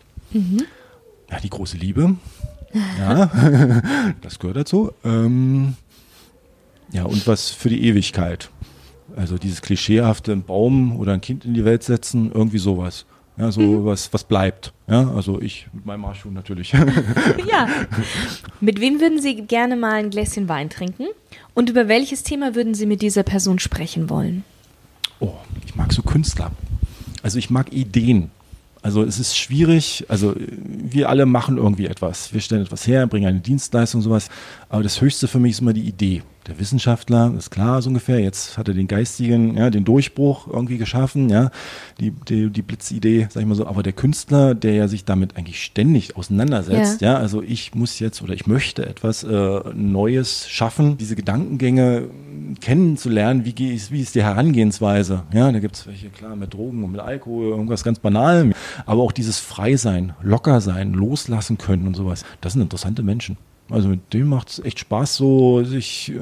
Ja, 1.29 1.39
die 1.39 1.49
große 1.49 1.77
Liebe. 1.77 2.15
Ja, 2.99 3.31
das 4.21 4.39
gehört 4.39 4.57
dazu. 4.57 4.91
Ähm, 5.03 5.75
ja, 6.91 7.03
und 7.05 7.25
was 7.25 7.49
für 7.49 7.69
die 7.69 7.85
Ewigkeit. 7.85 8.49
Also 9.15 9.37
dieses 9.37 9.61
klischeehafte, 9.61 10.33
einen 10.33 10.43
Baum 10.43 10.95
oder 10.99 11.13
ein 11.13 11.21
Kind 11.21 11.45
in 11.45 11.53
die 11.53 11.65
Welt 11.65 11.83
setzen, 11.83 12.29
irgendwie 12.31 12.57
sowas. 12.59 13.05
Ja, 13.37 13.51
so 13.51 13.85
was, 13.85 14.11
was 14.13 14.23
bleibt. 14.23 14.73
Ja, 14.87 15.11
also 15.11 15.39
ich 15.39 15.67
mit 15.71 15.85
meinem 15.85 16.01
Marschschuh 16.01 16.29
natürlich. 16.29 16.73
Ja. 17.49 17.67
Mit 18.59 18.81
wem 18.81 18.99
würden 18.99 19.21
Sie 19.21 19.35
gerne 19.43 19.75
mal 19.75 19.93
ein 19.93 20.09
Gläschen 20.09 20.49
Wein 20.49 20.69
trinken? 20.69 21.05
Und 21.53 21.69
über 21.69 21.87
welches 21.87 22.23
Thema 22.23 22.53
würden 22.55 22.73
Sie 22.73 22.85
mit 22.85 23.01
dieser 23.01 23.23
Person 23.23 23.59
sprechen 23.59 24.09
wollen? 24.09 24.43
Oh, 25.19 25.33
ich 25.65 25.75
mag 25.75 25.93
so 25.93 26.01
Künstler. 26.01 26.51
Also 27.27 27.39
ich 27.39 27.49
mag 27.49 27.73
Ideen. 27.73 28.31
Also 28.81 29.03
es 29.03 29.19
ist 29.19 29.37
schwierig, 29.37 30.05
also 30.07 30.33
wir 30.37 31.09
alle 31.09 31.25
machen 31.25 31.57
irgendwie 31.57 31.87
etwas. 31.87 32.31
Wir 32.31 32.39
stellen 32.39 32.61
etwas 32.61 32.87
her, 32.87 33.05
bringen 33.05 33.27
eine 33.27 33.41
Dienstleistung, 33.41 34.01
sowas. 34.01 34.29
Aber 34.69 34.81
das 34.81 35.01
Höchste 35.01 35.27
für 35.27 35.37
mich 35.37 35.51
ist 35.51 35.59
immer 35.59 35.73
die 35.73 35.81
Idee. 35.81 36.23
Der 36.47 36.59
Wissenschaftler, 36.59 37.33
ist 37.37 37.51
klar 37.51 37.81
so 37.81 37.89
ungefähr, 37.89 38.19
jetzt 38.19 38.57
hat 38.57 38.69
er 38.69 38.73
den 38.73 38.87
geistigen, 38.87 39.57
ja, 39.57 39.69
den 39.69 39.83
Durchbruch 39.83 40.47
irgendwie 40.47 40.77
geschaffen, 40.77 41.27
ja, 41.29 41.51
die, 41.99 42.11
die, 42.11 42.49
die 42.49 42.61
Blitzidee, 42.61 43.27
sag 43.29 43.41
ich 43.41 43.47
mal 43.47 43.55
so. 43.55 43.67
Aber 43.67 43.83
der 43.83 43.91
Künstler, 43.91 44.55
der 44.55 44.73
ja 44.73 44.87
sich 44.87 45.03
damit 45.03 45.35
eigentlich 45.35 45.61
ständig 45.61 46.15
auseinandersetzt, 46.15 47.01
ja, 47.01 47.17
also 47.17 47.41
ich 47.41 47.75
muss 47.75 47.99
jetzt 47.99 48.21
oder 48.21 48.33
ich 48.33 48.47
möchte 48.47 48.85
etwas 48.85 49.23
äh, 49.23 49.59
Neues 49.73 50.47
schaffen, 50.47 50.97
diese 50.97 51.15
Gedankengänge 51.17 52.09
kennenzulernen, 52.61 53.43
wie, 53.43 53.53
geh 53.53 53.73
ich, 53.73 53.91
wie 53.91 54.01
ist 54.01 54.15
die 54.15 54.23
Herangehensweise. 54.23 55.23
Ja, 55.33 55.51
da 55.51 55.59
gibt 55.59 55.75
es 55.75 55.87
welche, 55.87 56.09
klar, 56.09 56.35
mit 56.35 56.53
Drogen 56.53 56.83
und 56.83 56.93
mit 56.93 57.01
Alkohol, 57.01 57.49
irgendwas 57.49 57.83
ganz 57.83 57.99
Banalem. 57.99 58.53
Aber 58.85 59.01
auch 59.01 59.11
dieses 59.11 59.39
Freisein, 59.39 60.13
locker 60.21 60.61
sein, 60.61 60.93
loslassen 60.93 61.57
können 61.57 61.87
und 61.87 61.95
sowas. 61.95 62.23
Das 62.39 62.53
sind 62.53 62.61
interessante 62.61 63.03
Menschen. 63.03 63.37
Also 63.69 63.89
mit 63.89 64.13
dem 64.13 64.27
macht 64.27 64.49
es 64.49 64.59
echt 64.59 64.79
Spaß, 64.79 65.15
so 65.15 65.63
sich 65.63 66.11
äh, 66.11 66.19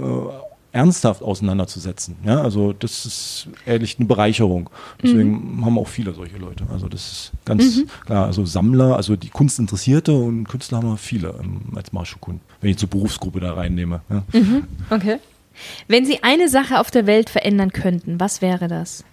ernsthaft 0.75 1.21
auseinanderzusetzen. 1.21 2.17
Ja, 2.25 2.41
also 2.41 2.73
das 2.73 3.05
ist 3.05 3.47
ehrlich 3.65 3.97
eine 3.97 4.07
Bereicherung. 4.07 4.69
Deswegen 5.01 5.57
mhm. 5.57 5.65
haben 5.65 5.79
auch 5.79 5.87
viele 5.87 6.13
solche 6.13 6.37
Leute. 6.37 6.65
Also 6.71 6.89
das 6.89 7.11
ist 7.11 7.31
ganz 7.45 7.77
mhm. 7.77 7.87
klar. 8.05 8.25
Also 8.25 8.45
Sammler, 8.45 8.97
also 8.97 9.15
die 9.15 9.29
Kunstinteressierte 9.29 10.11
und 10.11 10.49
Künstler 10.49 10.79
haben 10.79 10.89
wir 10.89 10.97
viele 10.97 11.33
ähm, 11.41 11.61
als 11.75 11.93
Marschkunden, 11.93 12.41
wenn 12.59 12.71
ich 12.71 12.77
zur 12.77 12.89
Berufsgruppe 12.89 13.39
da 13.39 13.53
reinnehme. 13.53 14.01
Ja. 14.09 14.23
Mhm. 14.33 14.63
Okay. 14.89 15.17
Wenn 15.87 16.05
Sie 16.05 16.21
eine 16.23 16.49
Sache 16.49 16.79
auf 16.81 16.91
der 16.91 17.07
Welt 17.07 17.29
verändern 17.29 17.71
könnten, 17.71 18.19
was 18.19 18.41
wäre 18.41 18.67
das? 18.67 19.05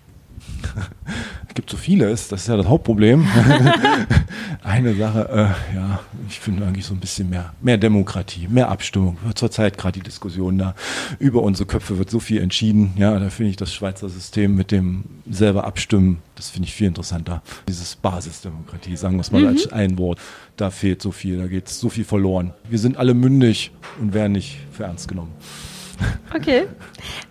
Es 1.49 1.55
gibt 1.55 1.71
so 1.71 1.77
vieles, 1.77 2.29
das 2.29 2.43
ist 2.43 2.49
ja 2.49 2.57
das 2.57 2.67
Hauptproblem. 2.67 3.27
Eine 4.63 4.95
Sache, 4.95 5.29
äh, 5.29 5.77
ja, 5.77 6.01
ich 6.29 6.41
finde 6.41 6.65
eigentlich 6.67 6.87
so 6.87 6.95
ein 6.95 7.01
bisschen 7.01 7.29
mehr, 7.29 7.53
mehr 7.61 7.79
Demokratie, 7.79 8.47
mehr 8.49 8.69
Abstimmung. 8.69 9.19
Zurzeit 9.35 9.77
gerade 9.77 9.99
die 9.99 10.05
Diskussion 10.05 10.57
da 10.59 10.75
über 11.19 11.43
unsere 11.43 11.67
Köpfe 11.67 11.99
wird 11.99 12.11
so 12.11 12.21
viel 12.21 12.41
entschieden. 12.41 12.93
Ja, 12.97 13.19
da 13.19 13.29
finde 13.29 13.51
ich 13.51 13.57
das 13.57 13.75
Schweizer 13.75 14.09
System 14.09 14.55
mit 14.55 14.71
dem 14.71 15.05
selber 15.29 15.65
Abstimmen, 15.65 16.19
das 16.37 16.51
finde 16.51 16.69
ich 16.69 16.75
viel 16.75 16.87
interessanter. 16.87 17.43
Dieses 17.69 17.97
Basisdemokratie, 17.97 18.97
sagen 18.97 19.17
wir 19.17 19.23
es 19.23 19.33
mal 19.33 19.43
mhm. 19.43 19.49
als 19.49 19.73
ein 19.73 19.99
Wort, 19.99 20.21
da 20.57 20.71
fehlt 20.71 21.03
so 21.03 21.13
viel, 21.13 21.39
da 21.39 21.47
geht 21.47 21.69
so 21.69 21.89
viel 21.89 22.05
verloren. 22.05 22.53
Wir 22.69 22.79
sind 22.79 22.97
alle 22.97 23.15
mündig 23.15 23.73
und 24.01 24.15
werden 24.15 24.33
nicht 24.33 24.59
für 24.71 24.85
ernst 24.85 25.09
genommen. 25.09 25.33
Okay. 26.35 26.65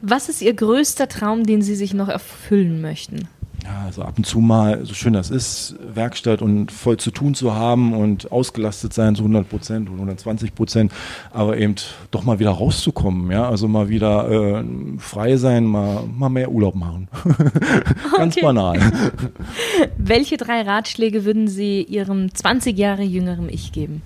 Was 0.01 0.29
ist 0.29 0.41
Ihr 0.41 0.53
größter 0.53 1.07
Traum, 1.07 1.45
den 1.45 1.61
Sie 1.61 1.75
sich 1.75 1.93
noch 1.93 2.07
erfüllen 2.07 2.81
möchten? 2.81 3.27
Ja, 3.63 3.83
also 3.85 4.01
ab 4.01 4.15
und 4.17 4.25
zu 4.25 4.39
mal, 4.39 4.85
so 4.85 4.93
schön 4.93 5.13
das 5.13 5.29
ist, 5.29 5.75
Werkstatt 5.93 6.41
und 6.41 6.71
voll 6.71 6.97
zu 6.97 7.11
tun 7.11 7.35
zu 7.35 7.53
haben 7.53 7.93
und 7.93 8.31
ausgelastet 8.31 8.93
sein 8.93 9.15
zu 9.15 9.21
100 9.21 9.47
Prozent 9.47 9.87
oder 9.89 9.97
120 9.97 10.55
Prozent, 10.55 10.91
aber 11.31 11.57
eben 11.57 11.75
doch 12.09 12.23
mal 12.23 12.39
wieder 12.39 12.51
rauszukommen, 12.51 13.31
ja, 13.31 13.47
also 13.47 13.67
mal 13.67 13.89
wieder 13.89 14.29
äh, 14.29 14.63
frei 14.97 15.37
sein, 15.37 15.65
mal, 15.65 16.03
mal 16.07 16.29
mehr 16.29 16.51
Urlaub 16.51 16.75
machen. 16.75 17.07
Ganz 18.17 18.35
okay. 18.35 18.45
banal. 18.45 18.79
Welche 19.97 20.37
drei 20.37 20.61
Ratschläge 20.61 21.23
würden 21.23 21.47
Sie 21.47 21.83
Ihrem 21.83 22.33
20 22.33 22.77
Jahre 22.77 23.03
jüngeren 23.03 23.47
Ich 23.49 23.71
geben? 23.71 24.01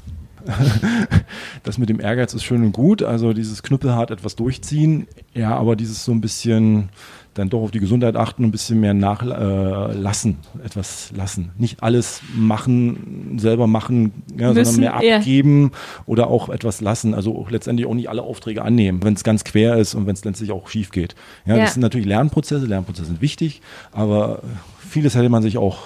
das 1.63 1.77
mit 1.77 1.89
dem 1.89 1.99
Ehrgeiz 1.99 2.33
ist 2.33 2.43
schön 2.43 2.63
und 2.63 2.71
gut, 2.71 3.03
also 3.03 3.33
dieses 3.33 3.63
knüppelhart 3.63 4.11
etwas 4.11 4.35
durchziehen, 4.35 5.07
ja, 5.33 5.55
aber 5.55 5.75
dieses 5.75 6.05
so 6.05 6.11
ein 6.11 6.21
bisschen 6.21 6.89
dann 7.35 7.49
doch 7.49 7.61
auf 7.61 7.71
die 7.71 7.79
Gesundheit 7.79 8.15
achten 8.15 8.43
und 8.43 8.49
ein 8.49 8.51
bisschen 8.51 8.79
mehr 8.79 8.93
nachlassen, 8.93 10.37
äh, 10.61 10.65
etwas 10.65 11.11
lassen. 11.15 11.51
Nicht 11.57 11.83
alles 11.83 12.21
machen, 12.33 13.37
selber 13.37 13.67
machen, 13.67 14.23
ja, 14.37 14.53
Müssen, 14.53 14.73
sondern 14.73 15.01
mehr 15.01 15.17
abgeben 15.17 15.63
ja. 15.63 16.03
oder 16.05 16.27
auch 16.27 16.49
etwas 16.49 16.79
lassen. 16.79 17.13
Also 17.13 17.37
auch 17.37 17.51
letztendlich 17.51 17.87
auch 17.87 17.93
nicht 17.93 18.09
alle 18.09 18.23
Aufträge 18.23 18.63
annehmen, 18.63 19.03
wenn 19.03 19.13
es 19.13 19.25
ganz 19.25 19.43
quer 19.43 19.77
ist 19.77 19.95
und 19.95 20.07
wenn 20.07 20.15
es 20.15 20.23
letztlich 20.23 20.51
auch 20.51 20.69
schief 20.69 20.91
geht. 20.91 21.15
Ja, 21.45 21.57
ja, 21.57 21.63
das 21.63 21.73
sind 21.73 21.81
natürlich 21.81 22.07
Lernprozesse, 22.07 22.65
Lernprozesse 22.65 23.07
sind 23.07 23.21
wichtig, 23.21 23.61
aber 23.91 24.41
vieles 24.87 25.15
hätte 25.15 25.29
man 25.29 25.43
sich 25.43 25.57
auch 25.57 25.79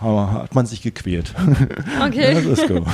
hat 0.00 0.54
man 0.54 0.66
sich 0.66 0.82
gequält. 0.82 1.34
Okay. 2.00 2.34
Ja, 2.34 2.40
das 2.40 2.44
ist 2.44 2.68
gut. 2.68 2.84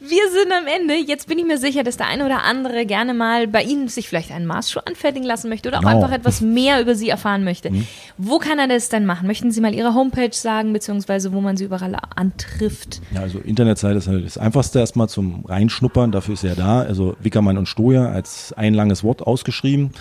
Wir 0.00 0.30
sind 0.32 0.52
am 0.52 0.66
Ende. 0.66 0.94
Jetzt 0.94 1.28
bin 1.28 1.38
ich 1.38 1.44
mir 1.44 1.58
sicher, 1.58 1.84
dass 1.84 1.96
der 1.96 2.08
eine 2.08 2.26
oder 2.26 2.42
andere 2.42 2.86
gerne 2.86 3.14
mal 3.14 3.46
bei 3.46 3.62
Ihnen 3.62 3.86
sich 3.86 4.08
vielleicht 4.08 4.32
einen 4.32 4.46
Maßschuh 4.46 4.80
anfertigen 4.84 5.24
lassen 5.24 5.48
möchte 5.48 5.68
oder 5.68 5.78
auch 5.78 5.82
genau. 5.82 5.94
einfach 5.94 6.12
etwas 6.12 6.40
mehr 6.40 6.80
über 6.80 6.96
Sie 6.96 7.08
erfahren 7.08 7.44
möchte. 7.44 7.70
Mhm. 7.70 7.86
Wo 8.18 8.38
kann 8.38 8.58
er 8.58 8.66
das 8.66 8.88
denn 8.88 9.06
machen? 9.06 9.28
Möchten 9.28 9.52
Sie 9.52 9.60
mal 9.60 9.72
Ihre 9.72 9.94
Homepage 9.94 10.32
sagen, 10.32 10.72
beziehungsweise 10.72 11.32
wo 11.32 11.40
man 11.40 11.56
Sie 11.56 11.64
überall 11.64 11.96
antrifft? 12.16 13.00
Ja, 13.14 13.20
also 13.20 13.38
Internetseite 13.38 13.98
ist 13.98 14.08
halt 14.08 14.26
das 14.26 14.38
Einfachste 14.38 14.80
erstmal 14.80 15.08
zum 15.08 15.44
Reinschnuppern. 15.46 16.10
Dafür 16.10 16.34
ist 16.34 16.44
er 16.44 16.56
da. 16.56 16.80
Also 16.80 17.16
Wickermann 17.20 17.56
und 17.56 17.66
Stoja 17.66 18.06
als 18.10 18.52
ein 18.52 18.74
langes 18.74 19.04
Wort 19.04 19.22
ausgeschrieben. 19.22 19.92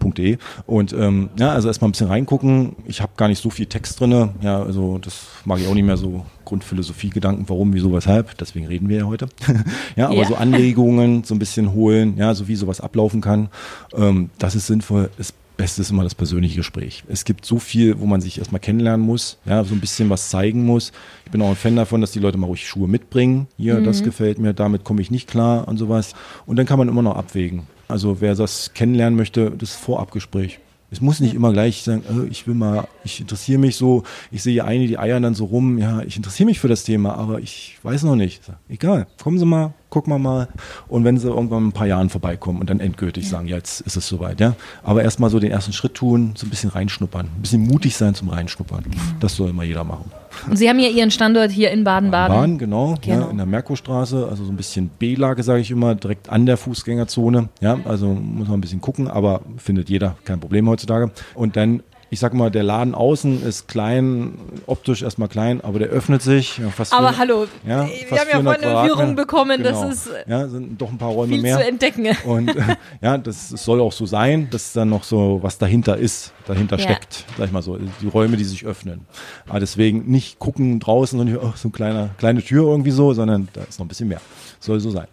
.de 0.00 0.38
und 0.66 0.92
ähm, 0.92 1.30
ja, 1.38 1.52
also 1.52 1.68
erstmal 1.68 1.88
ein 1.88 1.92
bisschen 1.92 2.08
reingucken. 2.08 2.76
Ich 2.86 3.00
habe 3.00 3.12
gar 3.16 3.28
nicht 3.28 3.42
so 3.42 3.50
viel 3.50 3.66
Text 3.66 4.00
drin. 4.00 4.30
Ja, 4.42 4.62
also 4.62 4.98
das 4.98 5.26
mag 5.44 5.60
ich 5.60 5.66
auch 5.66 5.74
nicht 5.74 5.84
mehr 5.84 5.96
so 5.96 6.24
Grundphilosophie, 6.44 7.10
Gedanken, 7.10 7.44
warum, 7.48 7.72
wieso, 7.72 7.92
weshalb. 7.92 8.36
Deswegen 8.38 8.66
reden 8.66 8.88
wir 8.88 8.98
ja 8.98 9.04
heute. 9.04 9.28
ja, 9.96 10.06
aber 10.06 10.22
ja. 10.22 10.26
so 10.26 10.34
Anregungen 10.34 11.24
so 11.24 11.34
ein 11.34 11.38
bisschen 11.38 11.72
holen, 11.72 12.16
ja, 12.16 12.34
so 12.34 12.48
wie 12.48 12.56
sowas 12.56 12.80
ablaufen 12.80 13.20
kann. 13.20 13.48
Ähm, 13.94 14.30
das 14.38 14.54
ist 14.54 14.66
sinnvoll. 14.66 15.10
Das 15.16 15.32
Beste 15.56 15.82
ist 15.82 15.90
immer 15.90 16.02
das 16.02 16.16
persönliche 16.16 16.56
Gespräch. 16.56 17.04
Es 17.08 17.24
gibt 17.24 17.44
so 17.44 17.58
viel, 17.58 18.00
wo 18.00 18.06
man 18.06 18.20
sich 18.20 18.38
erstmal 18.38 18.60
kennenlernen 18.60 19.06
muss, 19.06 19.38
ja, 19.44 19.62
so 19.62 19.74
ein 19.74 19.80
bisschen 19.80 20.10
was 20.10 20.28
zeigen 20.28 20.64
muss. 20.64 20.92
Ich 21.24 21.30
bin 21.30 21.40
auch 21.42 21.50
ein 21.50 21.56
Fan 21.56 21.76
davon, 21.76 22.00
dass 22.00 22.10
die 22.10 22.18
Leute 22.18 22.38
mal 22.38 22.46
ruhig 22.46 22.66
Schuhe 22.66 22.88
mitbringen. 22.88 23.46
Hier, 23.56 23.76
mhm. 23.76 23.84
das 23.84 24.02
gefällt 24.02 24.38
mir, 24.38 24.52
damit 24.52 24.84
komme 24.84 25.00
ich 25.00 25.12
nicht 25.12 25.28
klar 25.28 25.68
und 25.68 25.76
sowas. 25.76 26.14
Und 26.46 26.56
dann 26.56 26.66
kann 26.66 26.78
man 26.78 26.88
immer 26.88 27.02
noch 27.02 27.16
abwägen. 27.16 27.68
Also 27.88 28.20
wer 28.20 28.34
das 28.34 28.72
kennenlernen 28.74 29.16
möchte, 29.16 29.50
das 29.50 29.74
Vorabgespräch. 29.74 30.60
Es 30.90 31.00
muss 31.00 31.18
nicht 31.18 31.34
immer 31.34 31.52
gleich 31.52 31.82
sagen, 31.82 32.04
oh, 32.08 32.24
ich 32.30 32.46
will 32.46 32.54
mal, 32.54 32.86
ich 33.02 33.20
interessiere 33.20 33.58
mich 33.58 33.74
so, 33.74 34.04
ich 34.30 34.44
sehe 34.44 34.64
eine, 34.64 34.86
die 34.86 34.96
eiern 34.96 35.24
dann 35.24 35.34
so 35.34 35.46
rum, 35.46 35.76
ja, 35.78 36.02
ich 36.02 36.16
interessiere 36.16 36.46
mich 36.46 36.60
für 36.60 36.68
das 36.68 36.84
Thema, 36.84 37.16
aber 37.16 37.40
ich 37.40 37.78
weiß 37.82 38.04
noch 38.04 38.14
nicht. 38.14 38.42
Egal, 38.68 39.08
kommen 39.20 39.38
Sie 39.38 39.44
mal, 39.44 39.74
gucken 39.94 40.12
wir 40.12 40.18
mal. 40.18 40.48
Und 40.88 41.04
wenn 41.04 41.18
Sie 41.18 41.28
irgendwann 41.28 41.68
ein 41.68 41.72
paar 41.72 41.86
Jahren 41.86 42.10
vorbeikommen 42.10 42.60
und 42.60 42.68
dann 42.68 42.80
endgültig 42.80 43.24
ja. 43.24 43.30
sagen, 43.30 43.46
ja, 43.46 43.56
jetzt 43.56 43.80
ist 43.82 43.96
es 43.96 44.08
soweit, 44.08 44.40
ja. 44.40 44.56
Aber 44.82 45.04
erstmal 45.04 45.30
so 45.30 45.38
den 45.38 45.52
ersten 45.52 45.72
Schritt 45.72 45.94
tun, 45.94 46.34
so 46.36 46.46
ein 46.46 46.50
bisschen 46.50 46.70
reinschnuppern, 46.70 47.26
ein 47.26 47.40
bisschen 47.40 47.62
mutig 47.62 47.96
sein 47.96 48.12
zum 48.12 48.28
Reinschnuppern. 48.28 48.84
Das 49.20 49.36
soll 49.36 49.50
immer 49.50 49.62
jeder 49.62 49.84
machen. 49.84 50.10
Und 50.50 50.56
Sie 50.56 50.68
haben 50.68 50.80
ja 50.80 50.88
Ihren 50.88 51.12
Standort 51.12 51.52
hier 51.52 51.70
in 51.70 51.84
Baden-Baden. 51.84 52.36
Baden, 52.36 52.58
genau, 52.58 52.96
genau. 53.00 53.20
Ja, 53.20 53.30
in 53.30 53.36
der 53.36 53.46
Merkurstraße, 53.46 54.26
also 54.28 54.44
so 54.44 54.50
ein 54.50 54.56
bisschen 54.56 54.88
B-Lage, 54.98 55.44
sage 55.44 55.60
ich 55.60 55.70
immer, 55.70 55.94
direkt 55.94 56.28
an 56.28 56.44
der 56.44 56.56
Fußgängerzone. 56.56 57.48
Ja, 57.60 57.78
also 57.84 58.08
muss 58.08 58.48
man 58.48 58.58
ein 58.58 58.60
bisschen 58.60 58.80
gucken, 58.80 59.06
aber 59.06 59.42
findet 59.58 59.88
jeder 59.88 60.16
kein 60.24 60.40
Problem 60.40 60.68
heutzutage. 60.68 61.12
Und 61.34 61.54
dann 61.54 61.84
ich 62.14 62.20
sag 62.20 62.32
mal, 62.32 62.48
der 62.48 62.62
Laden 62.62 62.94
außen 62.94 63.42
ist 63.42 63.66
klein, 63.66 64.38
optisch 64.66 65.02
erstmal 65.02 65.28
klein, 65.28 65.60
aber 65.62 65.80
der 65.80 65.88
öffnet 65.88 66.22
sich. 66.22 66.58
Ja, 66.58 66.66
aber 66.66 67.12
400, 67.12 67.18
hallo, 67.18 67.46
ja, 67.66 67.88
wir 67.88 68.20
haben 68.20 68.28
ja 68.32 68.40
vorhin 68.40 68.64
eine 68.64 68.88
Führung 68.88 69.16
bekommen, 69.16 69.60
genau. 69.60 69.82
das 69.82 70.06
ist 70.06 70.10
ja, 70.28 70.46
sind 70.46 70.80
doch 70.80 70.90
ein 70.90 70.98
paar 70.98 71.10
Räume 71.10 71.32
viel 71.32 71.42
mehr. 71.42 71.58
zu 71.58 71.66
entdecken. 71.66 72.06
Und 72.24 72.54
ja, 73.02 73.18
das, 73.18 73.50
das, 73.50 73.64
soll 73.64 73.80
auch 73.80 73.90
so 73.90 74.06
sein, 74.06 74.48
dass 74.50 74.72
dann 74.72 74.90
noch 74.90 75.02
so 75.02 75.40
was 75.42 75.58
dahinter 75.58 75.96
ist, 75.96 76.32
dahinter 76.46 76.76
ja. 76.76 76.84
steckt, 76.84 77.24
sag 77.36 77.46
ich 77.46 77.52
mal 77.52 77.62
so, 77.62 77.78
die 78.00 78.06
Räume, 78.06 78.36
die 78.36 78.44
sich 78.44 78.64
öffnen. 78.64 79.06
Aber 79.48 79.58
deswegen 79.58 80.04
nicht 80.06 80.38
gucken 80.38 80.78
draußen 80.78 81.18
und 81.18 81.36
oh, 81.36 81.52
so 81.56 81.66
eine 81.68 81.72
kleine, 81.72 82.10
kleine 82.18 82.42
Tür 82.42 82.68
irgendwie 82.68 82.92
so, 82.92 83.12
sondern 83.12 83.48
da 83.54 83.62
ist 83.62 83.80
noch 83.80 83.86
ein 83.86 83.88
bisschen 83.88 84.08
mehr. 84.08 84.20
Soll 84.60 84.78
so 84.78 84.92
sein. 84.92 85.08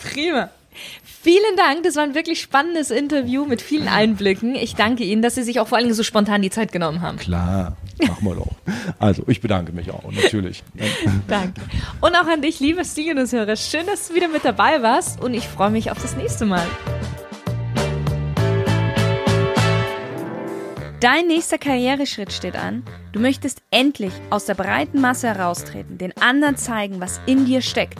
Prima. 0.00 0.48
Vielen 1.22 1.54
Dank, 1.54 1.82
das 1.82 1.96
war 1.96 2.04
ein 2.04 2.14
wirklich 2.14 2.40
spannendes 2.40 2.90
Interview 2.90 3.44
mit 3.44 3.60
vielen 3.60 3.88
Einblicken. 3.88 4.54
Ich 4.54 4.74
danke 4.74 5.04
Ihnen, 5.04 5.20
dass 5.20 5.34
Sie 5.34 5.42
sich 5.42 5.60
auch 5.60 5.68
vor 5.68 5.76
allen 5.76 5.84
Dingen 5.84 5.94
so 5.94 6.02
spontan 6.02 6.40
die 6.40 6.48
Zeit 6.48 6.72
genommen 6.72 7.02
haben. 7.02 7.18
Klar, 7.18 7.76
machen 8.00 8.24
wir 8.24 8.36
doch. 8.36 8.48
Also, 8.98 9.24
ich 9.26 9.42
bedanke 9.42 9.72
mich 9.72 9.90
auch, 9.90 10.10
natürlich. 10.10 10.64
Danke. 11.28 11.60
Und 12.00 12.16
auch 12.16 12.26
an 12.26 12.40
dich, 12.40 12.58
liebe 12.60 12.82
Stilgenusshörer. 12.86 13.54
Schön, 13.56 13.84
dass 13.84 14.08
du 14.08 14.14
wieder 14.14 14.28
mit 14.28 14.46
dabei 14.46 14.80
warst 14.80 15.22
und 15.22 15.34
ich 15.34 15.46
freue 15.46 15.68
mich 15.68 15.90
auf 15.90 16.00
das 16.00 16.16
nächste 16.16 16.46
Mal. 16.46 16.66
Dein 21.00 21.26
nächster 21.26 21.58
Karriereschritt 21.58 22.32
steht 22.32 22.56
an. 22.56 22.82
Du 23.12 23.20
möchtest 23.20 23.60
endlich 23.70 24.14
aus 24.30 24.46
der 24.46 24.54
breiten 24.54 25.02
Masse 25.02 25.28
heraustreten, 25.28 25.98
den 25.98 26.16
anderen 26.16 26.56
zeigen, 26.56 26.98
was 26.98 27.20
in 27.26 27.44
dir 27.44 27.60
steckt 27.60 27.98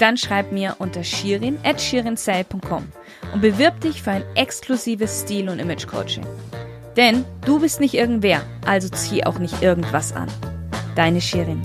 dann 0.00 0.16
schreib 0.16 0.52
mir 0.52 0.76
unter 0.78 1.04
shirin 1.04 1.58
at 1.64 1.80
shirinsale.com 1.80 2.86
und 3.32 3.40
bewirb 3.40 3.80
dich 3.80 4.02
für 4.02 4.12
ein 4.12 4.24
exklusives 4.34 5.22
Stil- 5.22 5.48
und 5.48 5.58
Image-Coaching. 5.58 6.26
Denn 6.96 7.24
du 7.44 7.60
bist 7.60 7.80
nicht 7.80 7.94
irgendwer, 7.94 8.42
also 8.64 8.88
zieh 8.88 9.24
auch 9.24 9.38
nicht 9.38 9.62
irgendwas 9.62 10.14
an. 10.14 10.28
Deine 10.94 11.20
Shirin. 11.20 11.62